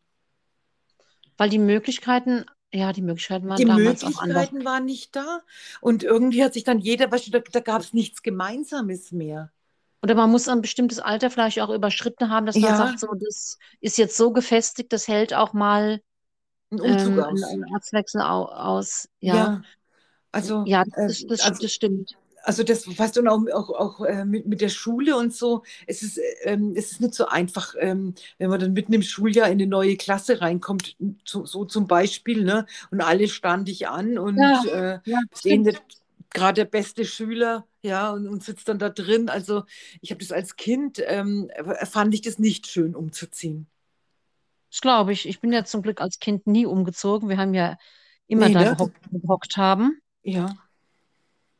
Weil 1.37 1.49
die 1.49 1.57
Möglichkeiten 1.57 2.45
Ja, 2.73 2.93
die 2.93 3.01
Möglichkeiten 3.01 3.49
waren 3.49 3.59
Die 3.59 3.65
damals 3.65 4.03
auch 4.03 4.17
anders. 4.17 4.47
Möglichkeiten 4.47 4.63
waren 4.65 4.85
nicht 4.85 5.15
da. 5.15 5.41
Und 5.81 6.03
irgendwie 6.03 6.43
hat 6.43 6.53
sich 6.53 6.63
dann 6.63 6.79
jeder, 6.79 7.11
weißt 7.11 7.27
du, 7.27 7.31
da, 7.31 7.39
da 7.39 7.59
gab 7.59 7.81
es 7.81 7.93
nichts 7.93 8.21
Gemeinsames 8.21 9.11
mehr. 9.11 9.51
Oder 10.03 10.15
man 10.15 10.29
muss 10.31 10.47
ein 10.47 10.61
bestimmtes 10.61 10.99
Alter 10.99 11.29
vielleicht 11.31 11.59
auch 11.61 11.69
überschritten 11.69 12.29
haben, 12.29 12.45
dass 12.45 12.61
man 12.61 12.73
Ja. 12.73 12.75
sagt, 12.75 12.99
so, 12.99 13.07
das 13.15 13.57
ist 13.81 13.97
jetzt 13.97 14.15
so 14.17 14.31
gefestigt, 14.31 14.93
das 14.93 15.07
hält 15.07 15.33
auch 15.33 15.53
mal 15.53 16.01
Ein 16.71 16.79
Umzug 16.81 17.17
ähm, 17.17 17.19
aus. 17.19 17.43
einen 17.43 17.65
Ortswechsel 17.73 18.21
au 18.21 18.45
aus. 18.45 19.09
Ja, 19.21 19.49
Ja, 19.49 19.61
also, 20.31 20.63
ja, 20.65 20.81
äh, 20.81 21.07
das, 21.07 21.25
das, 21.27 21.41
also 21.41 21.61
das 21.61 21.73
stimmt. 21.73 22.17
Also 22.43 22.63
das, 22.63 22.87
weißt 22.87 23.17
du, 23.17 23.21
und 23.21 23.27
auch, 23.27 23.41
auch, 23.53 23.69
auch 23.71 24.05
äh, 24.05 24.23
mit, 24.23 24.45
mit 24.47 24.61
der 24.61 24.69
Schule 24.69 25.17
und 25.17 25.33
so, 25.33 25.63
es 25.85 26.01
ist, 26.01 26.17
ähm, 26.43 26.73
es 26.77 26.93
ist 26.93 27.01
nicht 27.01 27.13
so 27.13 27.25
einfach, 27.25 27.75
ähm, 27.77 28.13
wenn 28.37 28.49
man 28.49 28.59
dann 28.59 28.71
mitten 28.71 28.93
im 28.93 29.01
Schuljahr 29.01 29.47
in 29.47 29.53
eine 29.53 29.67
neue 29.67 29.97
Klasse 29.97 30.39
reinkommt, 30.39 30.95
so, 31.25 31.45
so 31.45 31.65
zum 31.65 31.87
Beispiel, 31.87 32.45
ne? 32.45 32.65
Und 32.89 33.01
alle 33.01 33.27
starren 33.27 33.65
dich 33.65 33.89
an 33.89 34.17
und 34.17 34.37
Ja, 34.37 34.63
äh, 34.63 34.99
ja, 35.03 35.19
sehen 35.33 35.69
gerade 36.29 36.61
der 36.61 36.65
beste 36.65 37.03
Schüler, 37.03 37.65
ja, 37.81 38.11
und, 38.11 38.27
und 38.27 38.43
sitzt 38.43 38.69
dann 38.69 38.79
da 38.79 38.89
drin. 38.89 39.27
Also 39.27 39.63
ich 40.01 40.11
habe 40.11 40.19
das 40.19 40.31
als 40.31 40.55
Kind, 40.55 41.01
ähm, 41.05 41.49
fand 41.83 42.13
ich 42.13 42.21
das 42.21 42.39
nicht 42.39 42.67
schön 42.67 42.95
umzuziehen. 42.95 43.67
Das 44.69 44.81
glaube 44.81 45.13
ich. 45.13 45.27
Ich 45.27 45.39
bin 45.39 45.51
ja 45.51 45.63
zum 45.63 45.81
Glück 45.81 46.01
als 46.01 46.19
Kind 46.19 46.47
nie 46.47 46.65
umgezogen. 46.65 47.29
Wir 47.29 47.37
haben 47.37 47.53
ja 47.53 47.77
immer 48.27 48.47
Nee, 48.47 48.53
da 48.53 48.75
ne? 48.75 48.91
gehockt 49.11 49.57
haben. 49.57 49.99
Ja. 50.27 50.55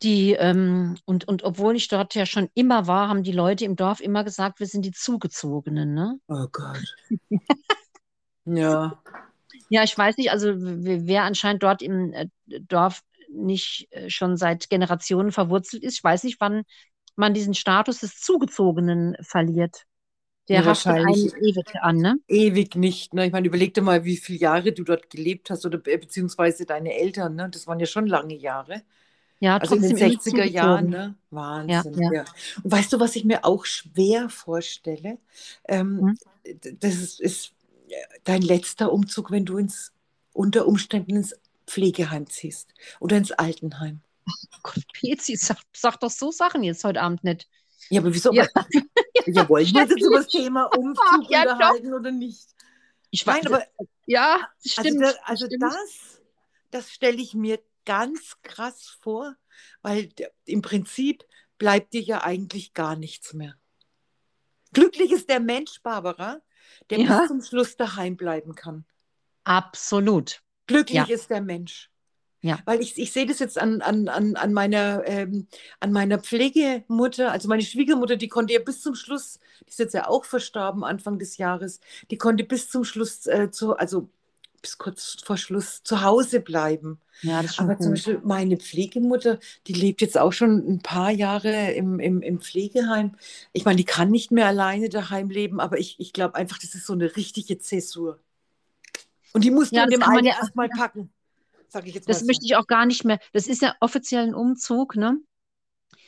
Die, 0.03 0.34
ähm, 0.34 0.95
und, 1.06 1.27
und 1.27 1.43
obwohl 1.43 1.75
ich 1.75 1.88
dort 1.88 2.13
ja 2.13 2.25
schon 2.25 2.49
immer 2.53 2.86
war, 2.86 3.08
haben 3.10 3.23
die 3.23 3.32
Leute 3.32 3.65
im 3.65 3.75
Dorf 3.75 3.99
immer 3.99 4.23
gesagt, 4.23 4.60
wir 4.60 4.67
sind 4.67 4.84
die 4.86 4.91
Zugezogenen, 4.91 5.93
ne? 5.93 6.19
Oh 6.27 6.47
Gott. 6.51 6.84
Ja. 8.49 9.03
Ja, 9.67 9.84
ich 9.84 9.97
weiß 9.97 10.15
nicht, 10.15 10.32
also 10.32 10.53
wer 10.56 11.23
anscheinend 11.23 11.63
dort 11.63 11.82
im 11.82 12.13
äh, 12.13 12.27
Dorf 12.47 13.03
nicht 13.30 13.89
äh, 13.91 14.10
schon 14.10 14.38
seit 14.38 14.69
Generationen 14.69 15.34
verwurzelt 15.34 15.84
ist, 15.84 15.97
ich 15.97 16.03
weiß 16.03 16.23
nicht, 16.23 16.39
wann 16.39 16.63
man 17.17 17.34
diesen 17.34 17.56
Status 17.56 17.99
des 17.99 18.21
Zugezogenen 18.21 19.17
verliert. 19.19 19.84
Der 20.50 20.62
Ja, 20.62 20.66
haftet 20.66 20.86
wahrscheinlich. 20.88 21.34
ewig 21.36 21.76
an, 21.82 21.98
ne? 21.98 22.20
Ewig 22.28 22.76
nicht. 22.76 23.14
Ne? 23.14 23.26
Ich 23.28 23.32
meine, 23.34 23.48
überleg 23.48 23.74
dir 23.74 23.82
mal, 23.82 24.06
wie 24.06 24.18
viele 24.18 24.40
Jahre 24.40 24.72
du 24.72 24.84
dort 24.84 25.10
gelebt 25.10 25.50
hast 25.50 25.66
oder 25.66 25.78
be 25.78 25.98
beziehungsweise 25.98 26.66
deine 26.66 26.94
Eltern. 26.94 27.36
Ne? 27.36 27.50
Das 27.50 27.68
waren 27.68 27.80
ja 27.80 27.86
schon 27.86 28.08
lange 28.08 28.36
Jahre. 28.36 28.82
Ja, 29.40 29.58
Also 29.58 29.76
in 29.76 29.82
den 29.82 29.92
trotzdem 29.98 30.36
immer 30.36 30.46
60er 30.46 30.46
Jahren. 30.46 30.90
Ne? 30.90 31.16
Ja, 31.32 31.38
Wahnsinn. 31.38 32.02
ja. 32.02 32.12
Ja. 32.14 32.26
Und 32.64 32.72
weißt 32.72 32.94
du, 32.94 33.00
was 33.00 33.16
ich 33.16 33.26
mir 33.26 33.44
auch 33.46 33.66
schwer 33.66 34.30
vorstelle? 34.30 35.18
Ähm, 35.68 36.16
Hm? 36.46 36.60
das 36.80 36.96
ist, 36.96 37.20
ist 37.20 37.52
äh, 37.90 37.96
dein 38.24 38.42
letzter 38.42 38.92
Umzug, 38.92 39.32
wenn 39.32 39.46
du 39.46 39.58
ins, 39.58 39.92
unter 40.34 40.66
Umständen 40.66 41.18
ins 41.18 41.36
Pflegeheim 41.68 42.28
ziehst 42.28 42.74
oder 43.02 43.18
ins 43.18 43.32
Altenheim. 43.34 44.00
Gott, 44.64 44.84
Pezi, 44.94 45.36
sag, 45.36 45.58
sag 45.76 46.00
doch 46.00 46.10
so 46.10 46.32
Sachen 46.32 46.64
jetzt 46.64 46.84
heute 46.84 47.02
Abend 47.02 47.24
nicht. 47.24 47.48
Ja, 47.90 48.02
aber 48.02 48.14
wieso? 48.14 48.32
Ja. 48.34 48.48
Ja, 49.36 49.50
wollen 49.50 49.66
wir 49.74 49.82
uns 49.82 49.90
jetzt 49.92 50.02
über 50.06 50.18
das 50.18 50.28
Thema 50.28 50.63
Umzug 50.78 51.30
Ja, 51.30 51.44
doch. 51.46 51.54
unterhalten 51.54 51.94
oder 51.94 52.12
nicht? 52.12 52.48
Ich 53.12 53.26
weiß, 53.26 53.44
Nein, 53.44 53.54
aber 53.54 53.66
ja, 54.06 54.48
das 54.63 54.78
Also, 54.78 54.90
stimmt. 54.90 55.04
da, 55.06 55.13
also 55.24 55.46
stimmt. 55.46 55.63
das, 55.63 56.22
das 56.72 56.92
stelle 56.92 57.18
ich 57.22 57.34
mir 57.34 57.60
ganz 57.86 58.38
krass 58.42 58.98
vor, 59.02 59.36
weil 59.82 60.10
im 60.46 60.62
Prinzip 60.62 61.24
bleibt 61.58 61.94
dir 61.94 62.02
ja 62.02 62.24
eigentlich 62.24 62.74
gar 62.74 62.96
nichts 62.96 63.34
mehr. 63.34 63.56
Glücklich 64.74 65.12
ist 65.12 65.30
der 65.30 65.40
Mensch, 65.40 65.82
Barbara, 65.82 66.42
der 66.90 67.00
Ja. 67.00 67.20
bis 67.20 67.28
zum 67.30 67.42
Schluss 67.42 67.78
daheim 67.78 68.18
bleiben 68.18 68.56
kann. 68.56 68.86
Absolut. 69.46 70.44
Glücklich 70.68 71.08
Ja. 71.08 71.16
ist 71.16 71.30
der 71.30 71.42
Mensch. 71.42 71.90
Ja. 72.48 72.60
Weil 72.66 72.82
ich, 72.82 72.98
ich 72.98 73.12
sehe 73.12 73.26
das 73.26 73.40
jetzt 73.40 73.58
an, 73.58 73.82
an, 73.82 74.08
an, 74.08 74.36
an, 74.36 74.54
meiner, 74.54 75.04
ähm, 75.06 75.48
an 75.82 75.92
meiner 75.92 76.18
Pflegemutter, 76.20 77.32
also 77.32 77.48
meine 77.50 77.62
Schwiegermutter, 77.64 78.16
die 78.16 78.30
konnte 78.30 78.54
ja 78.54 78.60
bis 78.60 78.82
zum 78.82 78.96
Schluss, 78.96 79.40
die 79.66 79.70
ist 79.70 79.80
jetzt 79.80 79.94
ja 79.94 80.08
auch 80.08 80.24
verstorben 80.26 80.84
Anfang 80.84 81.20
des 81.20 81.38
Jahres, 81.38 81.80
die 82.10 82.18
konnte 82.18 82.44
bis 82.46 82.70
zum 82.70 82.84
Schluss, 82.86 83.28
äh, 83.28 83.52
zu, 83.52 83.76
also 83.76 84.10
bis 84.62 84.78
kurz 84.78 85.18
vor 85.24 85.38
Schluss 85.38 85.84
zu 85.84 86.02
Hause 86.02 86.40
bleiben. 86.40 87.00
Ja, 87.22 87.42
das 87.42 87.52
ist 87.52 87.60
Aber 87.60 87.78
zum 87.78 87.88
cool. 87.88 87.94
Beispiel 87.94 88.22
meine 88.24 88.58
Pflegemutter, 88.58 89.40
die 89.68 89.74
lebt 89.74 90.02
jetzt 90.02 90.18
auch 90.18 90.34
schon 90.34 90.58
ein 90.68 90.80
paar 90.80 91.12
Jahre 91.12 91.72
im, 91.74 92.00
im, 92.00 92.22
im 92.22 92.40
Pflegeheim. 92.40 93.16
Ich 93.54 93.66
meine, 93.66 93.78
die 93.78 93.86
kann 93.86 94.10
nicht 94.10 94.32
mehr 94.32 94.48
alleine 94.48 94.90
daheim 94.90 95.30
leben, 95.30 95.60
aber 95.60 95.80
ich, 95.80 96.00
ich 96.00 96.14
glaube 96.14 96.36
einfach, 96.36 96.58
das 96.60 96.76
ist 96.76 96.86
so 96.86 96.94
eine 96.94 97.16
richtige 97.16 97.60
Zäsur. 97.60 98.20
Und 99.34 99.44
die 99.44 99.52
musst 99.52 99.72
Ja, 99.74 99.86
du 99.86 99.94
in 99.94 100.00
das 100.00 100.08
dem 100.08 100.16
Alter 100.16 100.26
ja- 100.28 100.36
erstmal 100.40 100.70
packen, 100.70 101.10
sage 101.69 101.89
ich 101.89 101.95
jetzt 101.95 102.08
Das 102.08 102.21
mal 102.21 102.21
so. 102.21 102.27
möchte 102.27 102.45
ich 102.45 102.56
auch 102.56 102.67
gar 102.67 102.86
nicht 102.86 103.06
mehr. 103.06 103.19
Das 103.34 103.47
ist 103.47 103.62
ja 103.62 103.75
offiziell 103.82 104.23
ein 104.23 104.36
Umzug, 104.36 104.95
ne? 104.95 105.19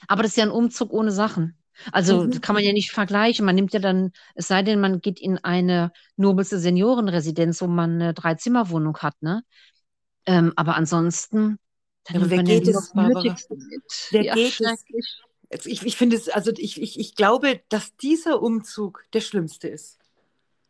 Aber 0.07 0.23
das 0.23 0.31
ist 0.33 0.37
ja 0.37 0.43
ein 0.45 0.51
Umzug 0.51 0.91
ohne 0.93 1.11
Sachen. 1.11 1.57
Also 1.91 2.25
Mhm. 2.25 2.27
das 2.27 2.41
kann 2.41 2.55
man 2.55 2.63
ja 2.63 2.73
nicht 2.73 2.91
vergleichen. 2.91 3.45
Man 3.45 3.55
nimmt 3.55 3.73
ja 3.73 3.79
dann, 3.79 4.11
es 4.35 4.47
sei 4.47 4.63
denn, 4.63 4.81
man 4.81 5.01
geht 5.01 5.19
in 5.19 5.37
eine 5.39 5.91
Nobelste 6.17 6.59
Seniorenresidenz, 6.59 7.61
wo 7.61 7.67
man 7.67 7.93
eine 8.01 8.13
Dreizimmerwohnung 8.13 8.97
hat, 8.99 9.15
ne? 9.21 9.43
Ähm, 10.25 10.53
aber 10.55 10.75
ansonsten, 10.75 11.59
dann 12.05 12.17
Ja, 12.19 12.29
wer 12.29 12.39
ja 12.47 12.59
geht 12.59 12.67
es, 12.67 12.91
das 12.91 12.93
Barbara? 12.93 13.39
Nötigste 13.39 13.55
mit. 13.55 13.83
Wer 14.09 14.25
Ja, 14.25 14.35
geht 14.35 14.61
es? 14.61 14.85
ich, 15.65 15.85
ich 15.85 15.97
finde 15.97 16.15
es, 16.15 16.29
also 16.29 16.51
ich, 16.57 16.81
ich, 16.81 16.99
ich 16.99 17.15
glaube, 17.15 17.61
dass 17.69 17.95
dieser 17.97 18.41
Umzug 18.41 19.03
der 19.13 19.21
schlimmste 19.21 19.67
ist. 19.67 19.99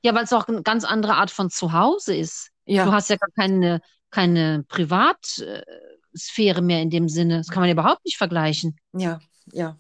Ja, 0.03 0.15
weil 0.15 0.23
es 0.23 0.33
auch 0.33 0.47
eine 0.47 0.63
ganz 0.63 0.85
andere 0.85 1.15
Art 1.15 1.31
von 1.31 1.49
Zuhause 1.49 2.15
ist. 2.15 2.51
Du 2.81 2.91
Ja, 2.91 2.93
hast 2.93 3.09
ja 3.09 3.17
gar 3.17 3.29
keine, 3.35 3.81
keine 4.11 4.63
Privatsphäre 4.67 6.61
mehr 6.61 6.81
in 6.81 6.89
dem 6.89 7.09
Sinne. 7.09 7.37
Das 7.37 7.49
kann 7.49 7.61
man 7.61 7.69
ja 7.69 7.73
überhaupt 7.73 8.05
nicht 8.05 8.17
vergleichen. 8.17 8.77
ja, 8.93 9.19
ja. 9.51 9.77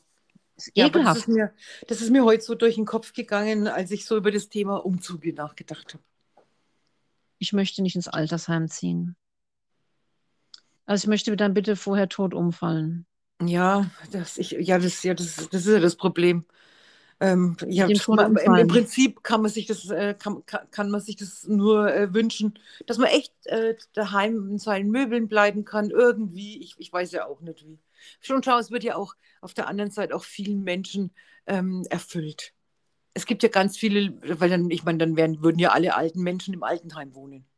Das 0.55 0.67
ist 0.67 0.73
Ja, 0.75 0.87
aber 0.87 0.99
das 0.99 1.01
ekelhaft. 1.01 1.19
ist 1.21 1.27
mir, 1.29 1.53
das 1.87 2.01
ist 2.01 2.09
mir 2.09 2.25
heute 2.25 2.43
so 2.43 2.53
durch 2.53 2.75
den 2.75 2.85
Kopf 2.85 3.13
gegangen, 3.13 3.67
als 3.67 3.91
ich 3.91 4.05
so 4.05 4.17
über 4.17 4.29
das 4.29 4.49
Thema 4.49 4.75
Umzüge 4.85 5.33
nachgedacht 5.33 5.93
habe. 5.93 6.03
Ich 7.37 7.53
möchte 7.53 7.81
nicht 7.81 7.95
ins 7.95 8.09
Altersheim 8.09 8.67
ziehen. 8.67 9.15
Also 10.85 11.05
ich 11.05 11.07
möchte 11.07 11.35
dann 11.37 11.53
bitte 11.53 11.75
vorher 11.77 12.09
tot 12.09 12.33
umfallen. 12.33 13.05
Ja, 13.41 13.89
das, 14.11 14.37
ich, 14.37 14.51
ja, 14.51 14.79
das, 14.79 15.01
ja, 15.03 15.13
das, 15.13 15.47
das 15.49 15.65
ist 15.65 15.71
ja 15.71 15.79
das 15.79 15.95
Problem. 15.95 16.45
Ähm, 17.21 17.57
ja, 17.67 17.87
man, 18.07 18.37
im. 18.37 18.55
Im 18.55 18.67
Prinzip 18.67 19.23
kann 19.23 19.41
man 19.41 19.51
sich 19.51 19.65
das, 19.65 19.89
äh, 19.89 20.15
kann, 20.17 20.43
kann, 20.71 20.89
man 20.89 21.01
sich 21.01 21.17
das 21.17 21.45
nur 21.47 21.93
äh, 21.93 22.13
wünschen, 22.13 22.57
dass 22.87 22.97
man 22.97 23.09
echt 23.09 23.33
äh, 23.45 23.75
daheim 23.93 24.49
in 24.51 24.57
seinen 24.57 24.89
Möbeln 24.89 25.27
bleiben 25.27 25.65
kann, 25.65 25.89
irgendwie. 25.89 26.61
Ich, 26.61 26.75
ich 26.77 26.93
weiß 26.93 27.11
ja 27.11 27.27
auch 27.27 27.41
nicht 27.41 27.65
wie. 27.65 27.79
Schon 28.21 28.41
schau, 28.41 28.57
es 28.57 28.71
wird 28.71 28.85
ja 28.85 28.95
auch 28.95 29.15
auf 29.41 29.53
der 29.53 29.67
anderen 29.67 29.91
Seite 29.91 30.15
auch 30.15 30.23
vielen 30.23 30.63
Menschen 30.63 31.11
ähm, 31.45 31.85
erfüllt. 31.89 32.53
Es 33.13 33.25
gibt 33.25 33.43
ja 33.43 33.49
ganz 33.49 33.77
viele, 33.77 34.13
weil 34.39 34.49
dann, 34.49 34.71
ich 34.71 34.85
meine, 34.85 34.99
dann 34.99 35.17
wären, 35.17 35.41
würden 35.41 35.59
ja 35.59 35.71
alle 35.71 35.95
alten 35.95 36.21
Menschen 36.21 36.53
im 36.53 36.63
Altenheim 36.63 37.15
wohnen. 37.15 37.48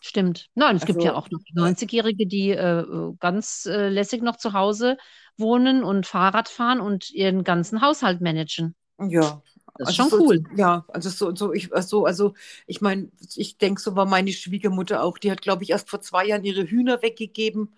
Stimmt. 0.00 0.48
Nein, 0.54 0.76
es 0.76 0.86
gibt 0.86 1.02
ja 1.04 1.12
Also, 1.12 1.14
auch 1.14 1.30
noch 1.30 1.40
90-Jährige, 1.54 2.26
die 2.26 2.50
äh, 2.50 2.80
äh, 2.80 3.14
ganz 3.20 3.66
äh, 3.66 3.88
lässig 3.88 4.22
noch 4.22 4.36
zu 4.36 4.52
Hause 4.54 4.96
wohnen 5.36 5.84
und 5.84 6.06
Fahrrad 6.06 6.48
fahren 6.48 6.80
und 6.80 7.10
ihren 7.10 7.44
ganzen 7.44 7.82
Haushalt 7.82 8.20
managen. 8.20 8.74
Ja, 8.98 9.42
Das 9.76 9.88
ist 9.88 9.94
also 9.94 9.96
schon 9.96 10.10
so, 10.10 10.18
cool. 10.18 10.44
ja, 10.56 10.84
also 10.88 11.08
so, 11.08 11.34
so 11.34 11.52
ich, 11.54 11.70
so, 11.82 12.04
also 12.04 12.34
ich 12.66 12.80
meine, 12.82 13.10
ich 13.34 13.56
denke, 13.58 13.80
so 13.80 13.96
war 13.96 14.04
meine 14.06 14.32
Schwiegermutter 14.32 15.02
auch. 15.02 15.16
Die 15.18 15.30
hat, 15.30 15.40
glaube 15.42 15.62
ich, 15.64 15.70
erst 15.70 15.88
vor 15.88 16.00
zwei 16.02 16.26
Jahren 16.26 16.44
ihre 16.44 16.64
Hühner 16.68 17.00
weggegeben. 17.02 17.72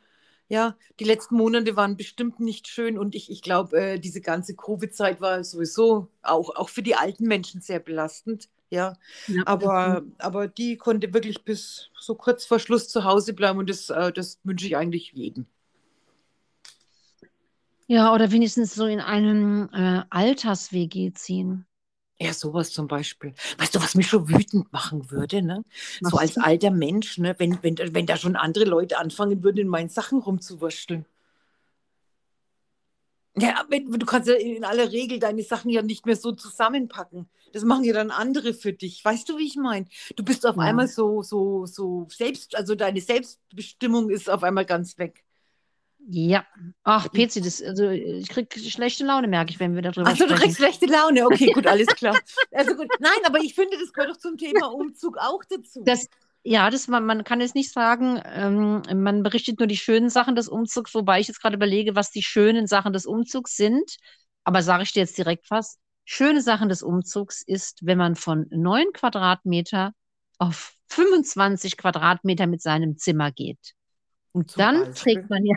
Ja, 0.48 0.76
die 1.00 1.04
letzten 1.04 1.36
Monate 1.36 1.76
waren 1.76 1.96
bestimmt 1.96 2.40
nicht 2.40 2.66
schön 2.68 2.98
und 2.98 3.14
ich, 3.14 3.30
ich 3.30 3.40
glaube, 3.42 3.76
äh, 3.80 3.98
diese 4.00 4.20
ganze 4.20 4.54
Covid-Zeit 4.56 5.20
war 5.20 5.44
sowieso 5.44 6.08
auch, 6.22 6.54
auch 6.56 6.68
für 6.68 6.82
die 6.82 6.96
alten 6.96 7.26
Menschen 7.26 7.60
sehr 7.60 7.78
belastend. 7.80 8.48
Ja, 8.72 8.94
Ja, 9.26 9.44
aber, 9.44 10.02
aber 10.18 10.48
die 10.48 10.78
konnte 10.78 11.12
wirklich 11.12 11.44
bis 11.44 11.90
so 12.00 12.14
kurz 12.14 12.46
vor 12.46 12.58
Schluss 12.58 12.88
zu 12.88 13.04
Hause 13.04 13.34
bleiben 13.34 13.58
und 13.58 13.68
das, 13.68 13.90
äh, 13.90 14.12
das 14.12 14.40
wünsche 14.44 14.66
ich 14.66 14.76
eigentlich 14.76 15.12
jedem. 15.12 15.46
ja, 17.86 18.12
oder 18.12 18.32
wenigstens 18.32 18.74
so 18.74 18.86
in 18.86 19.00
einem 19.00 19.68
äh, 19.72 20.02
Alters-WG 20.10 21.12
ziehen. 21.12 21.66
Ja, 22.20 22.32
sowas 22.32 22.70
zum 22.72 22.86
Beispiel. 22.86 23.34
Weißt 23.58 23.74
du, 23.74 23.80
was 23.82 23.94
mich 23.96 24.06
schon 24.08 24.28
wütend 24.28 24.72
machen 24.72 25.10
würde, 25.10 25.42
ne? 25.42 25.64
So 26.00 26.16
Was 26.16 26.16
als 26.18 26.36
denn? 26.36 26.44
alter 26.44 26.70
Mensch, 26.70 27.18
ne? 27.18 27.34
Wenn, 27.38 27.60
wenn, 27.62 27.76
wenn 27.78 28.06
da 28.06 28.16
schon 28.16 28.36
andere 28.36 28.64
Leute 28.64 28.98
anfangen 28.98 29.42
würden, 29.42 29.58
in 29.58 29.68
meinen 29.68 29.88
Sachen 29.88 30.20
rumzuwursteln. 30.20 31.04
Ja, 33.38 33.64
du 33.70 34.06
kannst 34.06 34.28
ja 34.28 34.34
in 34.34 34.64
aller 34.64 34.92
Regel 34.92 35.18
deine 35.18 35.42
Sachen 35.42 35.70
ja 35.70 35.80
nicht 35.82 36.04
mehr 36.04 36.16
so 36.16 36.32
zusammenpacken. 36.32 37.28
Das 37.52 37.64
machen 37.64 37.84
ja 37.84 37.94
dann 37.94 38.10
andere 38.10 38.52
für 38.52 38.72
dich. 38.74 39.02
Weißt 39.04 39.28
du, 39.28 39.38
wie 39.38 39.46
ich 39.46 39.56
meine? 39.56 39.86
Du 40.16 40.22
bist 40.24 40.46
auf 40.46 40.56
Ja. 40.56 40.62
einmal 40.62 40.86
so, 40.88 41.22
so, 41.22 41.64
so 41.66 42.06
selbst, 42.10 42.54
also 42.56 42.74
deine 42.74 43.00
Selbstbestimmung 43.00 44.10
ist 44.10 44.28
auf 44.28 44.42
einmal 44.42 44.66
ganz 44.66 44.98
weg. 44.98 45.24
Ja. 46.08 46.44
Ach, 46.82 47.10
Pezi, 47.12 47.40
das, 47.40 47.62
also 47.62 47.88
ich 47.88 48.28
krieg 48.28 48.52
schlechte 48.58 49.04
Laune, 49.04 49.28
merke 49.28 49.50
ich, 49.52 49.60
wenn 49.60 49.74
wir 49.74 49.82
darüber 49.82 50.08
Achso, 50.10 50.24
du 50.24 50.30
sprechen. 50.30 50.42
kriegst 50.42 50.56
schlechte 50.58 50.86
Laune. 50.86 51.24
Okay, 51.26 51.52
gut, 51.52 51.66
alles 51.66 51.86
klar. 51.88 52.18
Also 52.50 52.74
gut. 52.74 52.88
Nein, 52.98 53.12
aber 53.24 53.38
ich 53.38 53.54
finde, 53.54 53.78
das 53.78 53.92
gehört 53.92 54.10
doch 54.12 54.18
zum 54.18 54.36
Thema 54.36 54.66
Umzug 54.72 55.16
auch 55.18 55.42
dazu. 55.48 55.82
Das, 55.84 56.06
ja, 56.44 56.70
das, 56.70 56.88
man, 56.88 57.04
man 57.06 57.24
kann 57.24 57.40
jetzt 57.40 57.54
nicht 57.54 57.72
sagen, 57.72 58.20
ähm, 58.24 58.82
man 59.02 59.22
berichtet 59.22 59.58
nur 59.58 59.68
die 59.68 59.76
schönen 59.76 60.10
Sachen 60.10 60.34
des 60.34 60.48
Umzugs, 60.48 60.94
wobei 60.94 61.20
ich 61.20 61.28
jetzt 61.28 61.40
gerade 61.40 61.56
überlege, 61.56 61.94
was 61.94 62.10
die 62.10 62.22
schönen 62.22 62.66
Sachen 62.66 62.92
des 62.92 63.06
Umzugs 63.06 63.56
sind. 63.56 63.96
Aber 64.44 64.62
sage 64.62 64.82
ich 64.82 64.92
dir 64.92 65.00
jetzt 65.00 65.16
direkt 65.16 65.50
was? 65.50 65.78
Schöne 66.04 66.42
Sachen 66.42 66.68
des 66.68 66.82
Umzugs 66.82 67.42
ist, 67.46 67.78
wenn 67.82 67.98
man 67.98 68.16
von 68.16 68.46
neun 68.50 68.92
Quadratmeter 68.92 69.92
auf 70.38 70.74
25 70.88 71.76
Quadratmeter 71.76 72.48
mit 72.48 72.60
seinem 72.60 72.98
Zimmer 72.98 73.30
geht. 73.30 73.74
Und 74.32 74.50
Zum 74.50 74.60
dann 74.60 74.84
Beispiel. 74.84 74.94
trägt 74.94 75.30
man 75.30 75.44
ja, 75.44 75.56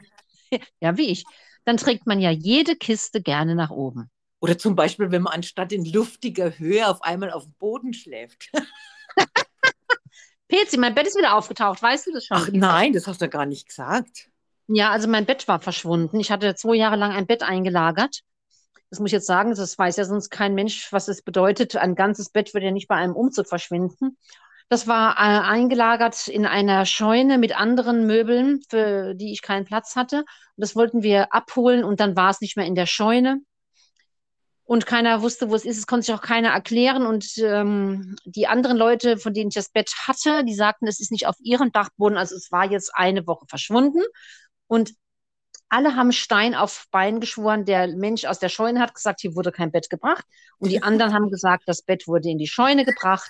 ja, 0.81 0.97
wie 0.97 1.09
ich, 1.09 1.23
dann 1.65 1.77
trägt 1.77 2.05
man 2.05 2.19
ja 2.19 2.29
jede 2.29 2.75
Kiste 2.75 3.21
gerne 3.21 3.55
nach 3.55 3.71
oben. 3.71 4.11
Oder 4.39 4.57
zum 4.59 4.75
Beispiel, 4.75 5.09
wenn 5.09 5.23
man 5.23 5.33
anstatt 5.33 5.71
in 5.71 5.85
luftiger 5.85 6.59
Höhe 6.59 6.87
auf 6.87 7.01
einmal 7.01 7.31
auf 7.31 7.43
dem 7.43 7.53
Boden 7.53 7.93
schläft. 7.93 8.51
Pezi, 10.47 10.77
mein 10.77 10.93
Bett 10.93 11.07
ist 11.07 11.17
wieder 11.17 11.35
aufgetaucht, 11.35 11.81
weißt 11.81 12.07
du 12.07 12.13
das 12.13 12.25
schon? 12.25 12.37
Ach 12.37 12.49
nein, 12.51 12.93
das 12.93 13.07
hast 13.07 13.21
du 13.21 13.29
gar 13.29 13.45
nicht 13.45 13.67
gesagt. 13.67 14.29
Ja, 14.67 14.91
also 14.91 15.07
mein 15.07 15.25
Bett 15.25 15.47
war 15.47 15.59
verschwunden. 15.59 16.19
Ich 16.19 16.31
hatte 16.31 16.55
zwei 16.55 16.75
Jahre 16.75 16.95
lang 16.95 17.11
ein 17.11 17.27
Bett 17.27 17.43
eingelagert. 17.43 18.21
Das 18.89 18.99
muss 18.99 19.09
ich 19.09 19.13
jetzt 19.13 19.27
sagen, 19.27 19.53
das 19.53 19.77
weiß 19.77 19.97
ja 19.97 20.05
sonst 20.05 20.29
kein 20.29 20.53
Mensch, 20.53 20.91
was 20.91 21.07
es 21.07 21.21
bedeutet. 21.21 21.75
Ein 21.75 21.95
ganzes 21.95 22.29
Bett 22.29 22.53
würde 22.53 22.67
ja 22.67 22.71
nicht 22.71 22.87
bei 22.87 22.95
einem 22.95 23.15
Umzug 23.15 23.47
verschwinden. 23.47 24.17
Das 24.69 24.87
war 24.87 25.13
äh, 25.13 25.41
eingelagert 25.41 26.27
in 26.27 26.45
einer 26.45 26.85
Scheune 26.85 27.37
mit 27.37 27.59
anderen 27.59 28.07
Möbeln, 28.07 28.61
für 28.69 29.13
die 29.13 29.31
ich 29.31 29.41
keinen 29.41 29.65
Platz 29.65 29.95
hatte. 29.95 30.19
Und 30.19 30.25
das 30.55 30.75
wollten 30.75 31.03
wir 31.03 31.33
abholen 31.33 31.83
und 31.83 31.99
dann 31.99 32.15
war 32.15 32.31
es 32.31 32.41
nicht 32.41 32.57
mehr 32.57 32.65
in 32.65 32.75
der 32.75 32.87
Scheune. 32.87 33.41
Und 34.67 34.87
keiner 34.87 35.21
wusste, 35.21 35.49
wo 35.49 35.55
es 35.55 35.63
ist. 35.63 35.77
Es 35.77 35.85
konnte 35.85 36.07
sich 36.07 36.15
auch 36.15 36.21
keiner 36.21 36.49
erklären. 36.49 37.05
Und 37.05 37.37
ähm, 37.37 38.15
die 38.25 38.47
anderen 38.47 38.77
Leute, 38.77 39.17
von 39.17 39.33
denen 39.33 39.49
ich 39.49 39.55
das 39.55 39.69
Bett 39.69 39.91
hatte, 40.07 40.43
die 40.43 40.55
sagten, 40.55 40.87
es 40.87 40.99
ist 40.99 41.11
nicht 41.11 41.27
auf 41.27 41.35
ihrem 41.39 41.71
Dachboden. 41.71 42.17
Also 42.17 42.35
es 42.35 42.51
war 42.51 42.69
jetzt 42.69 42.91
eine 42.95 43.27
Woche 43.27 43.45
verschwunden. 43.47 44.01
Und 44.67 44.93
alle 45.69 45.95
haben 45.95 46.11
Stein 46.11 46.55
auf 46.55 46.85
Bein 46.89 47.19
geschworen. 47.19 47.65
Der 47.65 47.95
Mensch 47.95 48.25
aus 48.25 48.39
der 48.39 48.49
Scheune 48.49 48.79
hat 48.79 48.95
gesagt, 48.95 49.21
hier 49.21 49.35
wurde 49.35 49.51
kein 49.51 49.71
Bett 49.71 49.89
gebracht. 49.89 50.25
Und 50.57 50.71
die 50.71 50.81
anderen 50.81 51.13
haben 51.13 51.29
gesagt, 51.29 51.63
das 51.67 51.83
Bett 51.83 52.07
wurde 52.07 52.29
in 52.29 52.39
die 52.39 52.47
Scheune 52.47 52.85
gebracht. 52.85 53.29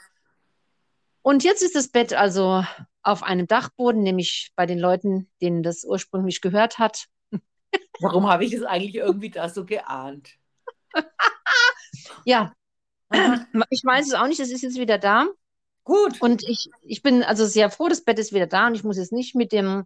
Und 1.21 1.43
jetzt 1.43 1.63
ist 1.63 1.75
das 1.75 1.89
Bett 1.89 2.13
also 2.13 2.63
auf 3.01 3.23
einem 3.23 3.47
Dachboden, 3.47 4.03
nämlich 4.03 4.51
bei 4.55 4.65
den 4.65 4.79
Leuten, 4.79 5.29
denen 5.41 5.63
das 5.63 5.83
ursprünglich 5.83 6.39
gehört 6.39 6.79
hat. 6.79 7.07
Warum 7.99 8.29
habe 8.29 8.45
ich 8.45 8.53
es 8.53 8.63
eigentlich 8.63 8.95
irgendwie 8.95 9.31
da 9.31 9.49
so 9.49 9.65
geahnt? 9.65 10.37
Ja, 12.25 12.53
ich 13.69 13.83
weiß 13.83 14.07
es 14.07 14.13
auch 14.13 14.27
nicht, 14.27 14.39
es 14.39 14.51
ist 14.51 14.61
jetzt 14.61 14.77
wieder 14.77 14.97
da. 14.97 15.27
Gut. 15.83 16.19
Und 16.21 16.43
ich, 16.43 16.69
ich 16.81 17.01
bin 17.01 17.23
also 17.23 17.45
sehr 17.45 17.69
froh, 17.69 17.87
das 17.87 18.03
Bett 18.03 18.19
ist 18.19 18.33
wieder 18.33 18.47
da 18.47 18.67
und 18.67 18.75
ich 18.75 18.83
muss 18.83 18.97
jetzt 18.97 19.13
nicht 19.13 19.35
mit 19.35 19.51
dem 19.51 19.85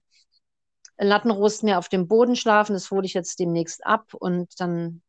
Lattenrost 0.98 1.64
mehr 1.64 1.78
auf 1.78 1.90
dem 1.90 2.08
Boden 2.08 2.36
schlafen. 2.36 2.74
Das 2.74 2.90
hole 2.90 3.06
ich 3.06 3.14
jetzt 3.14 3.40
demnächst 3.40 3.86
ab 3.86 4.14
und 4.14 4.60
dann 4.60 5.02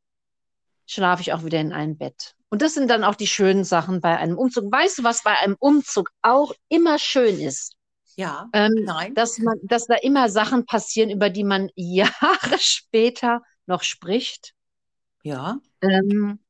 schlafe 0.86 1.22
ich 1.22 1.32
auch 1.32 1.44
wieder 1.44 1.60
in 1.60 1.72
einem 1.72 1.96
Bett. 1.96 2.34
Und 2.48 2.62
das 2.62 2.74
sind 2.74 2.90
dann 2.90 3.04
auch 3.04 3.14
die 3.14 3.28
schönen 3.28 3.62
Sachen 3.62 4.00
bei 4.00 4.16
einem 4.16 4.36
Umzug. 4.36 4.72
Weißt 4.72 4.98
du, 4.98 5.04
was 5.04 5.22
bei 5.22 5.38
einem 5.38 5.56
Umzug 5.60 6.10
auch 6.22 6.52
immer 6.68 6.98
schön 6.98 7.38
ist? 7.38 7.76
Ja, 8.16 8.48
ähm, 8.52 8.72
nein. 8.82 9.14
Dass, 9.14 9.38
man, 9.38 9.56
dass 9.62 9.86
da 9.86 9.94
immer 9.94 10.28
Sachen 10.28 10.66
passieren, 10.66 11.10
über 11.10 11.30
die 11.30 11.44
man 11.44 11.70
Jahre 11.76 12.58
später 12.58 13.42
noch 13.66 13.84
spricht. 13.84 14.54
Ja. 15.22 15.58
Ähm, 15.80 16.40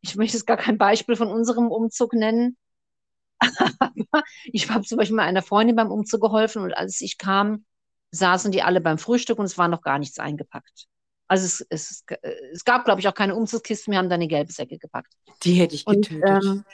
ich 0.00 0.16
möchte 0.16 0.36
jetzt 0.36 0.46
gar 0.46 0.56
kein 0.56 0.78
Beispiel 0.78 1.16
von 1.16 1.28
unserem 1.28 1.70
Umzug 1.70 2.12
nennen. 2.12 2.56
Aber 3.38 4.22
ich 4.44 4.70
habe 4.70 4.84
zum 4.84 4.98
Beispiel 4.98 5.16
mal 5.16 5.24
einer 5.24 5.42
Freundin 5.42 5.76
beim 5.76 5.90
Umzug 5.90 6.20
geholfen 6.20 6.62
und 6.62 6.72
als 6.72 7.00
ich 7.00 7.18
kam, 7.18 7.64
saßen 8.10 8.52
die 8.52 8.62
alle 8.62 8.80
beim 8.80 8.98
Frühstück 8.98 9.38
und 9.38 9.44
es 9.44 9.58
war 9.58 9.68
noch 9.68 9.82
gar 9.82 9.98
nichts 9.98 10.18
eingepackt. 10.18 10.86
Also 11.28 11.44
es, 11.44 11.66
es, 11.68 12.04
es 12.52 12.64
gab, 12.64 12.84
glaube 12.86 13.00
ich, 13.00 13.08
auch 13.08 13.14
keine 13.14 13.36
Umzugskisten, 13.36 13.92
wir 13.92 13.98
haben 13.98 14.08
da 14.08 14.14
eine 14.14 14.28
gelbe 14.28 14.50
Säcke 14.50 14.78
gepackt. 14.78 15.12
Die 15.42 15.54
hätte 15.54 15.74
ich 15.74 15.84
getötet. 15.84 16.22
Und, 16.22 16.44
ähm, 16.44 16.64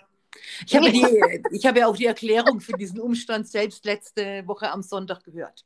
ich, 0.64 0.76
habe 0.76 0.92
die, 0.92 1.06
ich 1.50 1.66
habe 1.66 1.80
ja 1.80 1.88
auch 1.88 1.96
die 1.96 2.06
Erklärung 2.06 2.60
für 2.60 2.74
diesen 2.74 3.00
Umstand 3.00 3.48
selbst 3.48 3.84
letzte 3.84 4.46
Woche 4.46 4.70
am 4.70 4.82
Sonntag 4.82 5.24
gehört. 5.24 5.64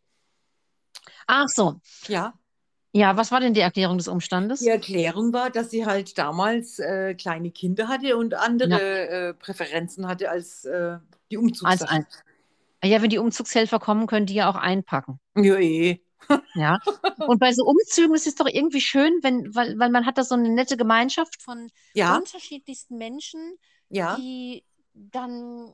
Ach 1.26 1.46
so. 1.48 1.80
Ja. 2.06 2.34
Ja, 2.92 3.16
was 3.16 3.30
war 3.30 3.40
denn 3.40 3.54
die 3.54 3.60
Erklärung 3.60 3.98
des 3.98 4.08
Umstandes? 4.08 4.60
Die 4.60 4.68
Erklärung 4.68 5.32
war, 5.32 5.50
dass 5.50 5.70
sie 5.70 5.84
halt 5.84 6.16
damals 6.16 6.78
äh, 6.78 7.14
kleine 7.14 7.50
Kinder 7.50 7.88
hatte 7.88 8.16
und 8.16 8.34
andere 8.34 8.70
ja. 8.70 9.28
äh, 9.28 9.34
Präferenzen 9.34 10.08
hatte 10.08 10.30
als 10.30 10.64
äh, 10.64 10.98
die 11.30 11.36
Umzugssachen. 11.36 12.06
Ja, 12.82 13.02
wenn 13.02 13.10
die 13.10 13.18
Umzugshelfer 13.18 13.78
kommen, 13.78 14.06
können 14.06 14.26
die 14.26 14.34
ja 14.34 14.48
auch 14.48 14.56
einpacken. 14.56 15.20
Ja, 15.36 15.56
eh. 15.56 16.00
Ja. 16.54 16.78
Und 17.26 17.38
bei 17.38 17.52
so 17.52 17.64
Umzügen 17.64 18.14
ist 18.14 18.26
es 18.26 18.34
doch 18.34 18.46
irgendwie 18.46 18.80
schön, 18.80 19.18
wenn, 19.22 19.54
weil, 19.54 19.78
weil 19.78 19.90
man 19.90 20.06
hat 20.06 20.18
da 20.18 20.24
so 20.24 20.34
eine 20.34 20.50
nette 20.50 20.76
Gemeinschaft 20.76 21.42
von 21.42 21.70
ja. 21.94 22.16
unterschiedlichsten 22.16 22.96
Menschen, 22.96 23.56
ja. 23.88 24.16
die 24.16 24.64
dann 24.94 25.72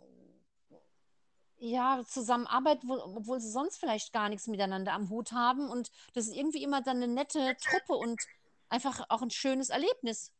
ja, 1.64 2.02
zusammenarbeiten, 2.06 2.90
obwohl 2.90 3.40
sie 3.40 3.50
sonst 3.50 3.78
vielleicht 3.78 4.12
gar 4.12 4.28
nichts 4.28 4.46
miteinander 4.46 4.92
am 4.92 5.10
Hut 5.10 5.32
haben. 5.32 5.68
Und 5.68 5.90
das 6.14 6.26
ist 6.26 6.34
irgendwie 6.34 6.62
immer 6.62 6.82
dann 6.82 6.98
eine 7.02 7.08
nette 7.08 7.56
Truppe 7.60 7.94
und 7.94 8.20
einfach 8.68 9.04
auch 9.08 9.22
ein 9.22 9.30
schönes 9.30 9.70
Erlebnis. 9.70 10.32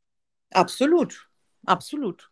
Absolut, 0.53 1.29
absolut. 1.65 2.31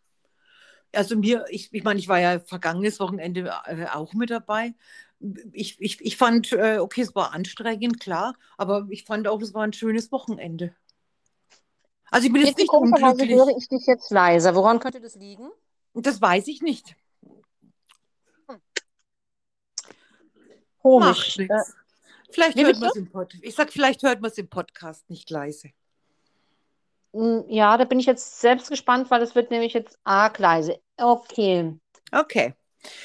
Also 0.93 1.17
mir, 1.17 1.45
ich, 1.49 1.73
ich 1.73 1.83
meine, 1.83 1.99
ich 1.99 2.07
war 2.07 2.19
ja 2.19 2.39
vergangenes 2.39 2.99
Wochenende 2.99 3.51
äh, 3.65 3.87
auch 3.87 4.13
mit 4.13 4.29
dabei 4.29 4.75
ich, 5.53 5.79
ich, 5.79 6.01
ich 6.01 6.17
fand, 6.17 6.51
äh, 6.51 6.79
okay, 6.79 7.01
es 7.01 7.15
war 7.15 7.33
anstrengend, 7.33 7.99
klar, 7.99 8.35
aber 8.57 8.87
ich 8.89 9.05
fand 9.05 9.27
auch, 9.27 9.41
es 9.41 9.53
war 9.53 9.63
ein 9.63 9.73
schönes 9.73 10.11
Wochenende. 10.11 10.75
Also 12.11 12.27
ich 12.27 12.33
bin 12.33 12.41
jetzt, 12.41 12.49
jetzt 12.49 12.59
nicht 12.59 12.73
unglücklich. 12.73 13.31
höre 13.31 13.57
ich 13.57 13.67
dich 13.67 13.85
jetzt 13.87 14.11
leiser. 14.11 14.53
Woran 14.53 14.79
könnte 14.79 15.01
das 15.01 15.15
liegen? 15.15 15.49
Das 15.93 16.21
weiß 16.21 16.47
ich 16.47 16.61
nicht. 16.61 16.95
Komisch. 20.83 21.39
Äh, 21.39 21.47
vielleicht 22.29 22.57
hört 22.57 22.79
man 22.79 22.89
es 22.89 22.95
im 22.95 23.09
Podcast. 23.09 23.43
Ich 23.43 23.55
sag, 23.55 23.71
vielleicht 23.71 24.03
hört 24.03 24.21
man 24.21 24.29
es 24.29 24.37
im 24.37 24.49
Podcast 24.49 25.09
nicht 25.09 25.29
leise. 25.29 25.69
Hm, 27.13 27.45
ja, 27.47 27.77
da 27.77 27.85
bin 27.85 27.99
ich 27.99 28.05
jetzt 28.05 28.41
selbst 28.41 28.69
gespannt, 28.69 29.09
weil 29.09 29.21
es 29.21 29.33
wird 29.33 29.49
nämlich 29.49 29.73
jetzt 29.73 29.97
arg 30.03 30.37
leise. 30.39 30.79
Okay. 30.97 31.79
Okay. 32.11 32.53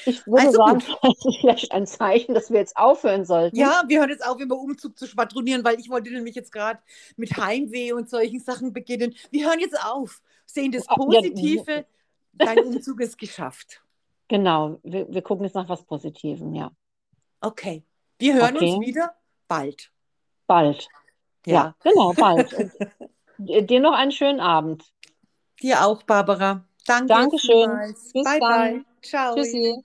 Ich 0.05 0.27
würde 0.27 0.47
also 0.47 0.57
sagen, 0.57 0.83
das 1.01 1.25
ist 1.25 1.37
vielleicht 1.39 1.71
ein 1.71 1.87
Zeichen, 1.87 2.33
dass 2.33 2.51
wir 2.51 2.59
jetzt 2.59 2.75
aufhören 2.75 3.23
sollten. 3.23 3.55
Ja, 3.55 3.83
wir 3.87 3.99
hören 3.99 4.09
jetzt 4.09 4.27
auf, 4.27 4.39
über 4.39 4.57
Umzug 4.57 4.97
zu 4.97 5.07
schwadronieren, 5.07 5.63
weil 5.63 5.79
ich 5.79 5.89
wollte 5.89 6.11
nämlich 6.11 6.35
jetzt 6.35 6.51
gerade 6.51 6.79
mit 7.15 7.37
Heimweh 7.37 7.93
und 7.93 8.09
solchen 8.09 8.41
Sachen 8.41 8.73
beginnen. 8.73 9.15
Wir 9.31 9.47
hören 9.47 9.59
jetzt 9.59 9.81
auf, 9.85 10.21
sehen 10.45 10.73
das 10.73 10.85
Positive, 10.85 11.85
dein 12.33 12.59
Umzug 12.59 12.99
ist 12.99 13.17
geschafft. 13.17 13.81
Genau, 14.27 14.79
wir, 14.83 15.07
wir 15.11 15.21
gucken 15.21 15.45
jetzt 15.45 15.55
nach 15.55 15.69
was 15.69 15.83
Positivem, 15.83 16.53
ja. 16.53 16.71
Okay, 17.41 17.83
wir 18.17 18.33
hören 18.35 18.55
okay. 18.55 18.73
uns 18.75 18.85
wieder 18.85 19.15
bald. 19.47 19.91
Bald. 20.47 20.87
Ja, 21.45 21.53
ja 21.53 21.75
genau, 21.83 22.13
bald. 22.13 22.53
dir 23.37 23.79
noch 23.79 23.93
einen 23.93 24.11
schönen 24.11 24.39
Abend. 24.39 24.83
Dir 25.61 25.85
auch, 25.85 26.03
Barbara. 26.03 26.65
Danke. 26.85 27.07
Dankeschön. 27.07 27.95
Bis 28.13 28.23
bye, 28.23 28.39
dann. 28.39 28.83
bye. 28.83 28.85
Ciao. 29.01 29.35
Tschüssi. 29.35 29.83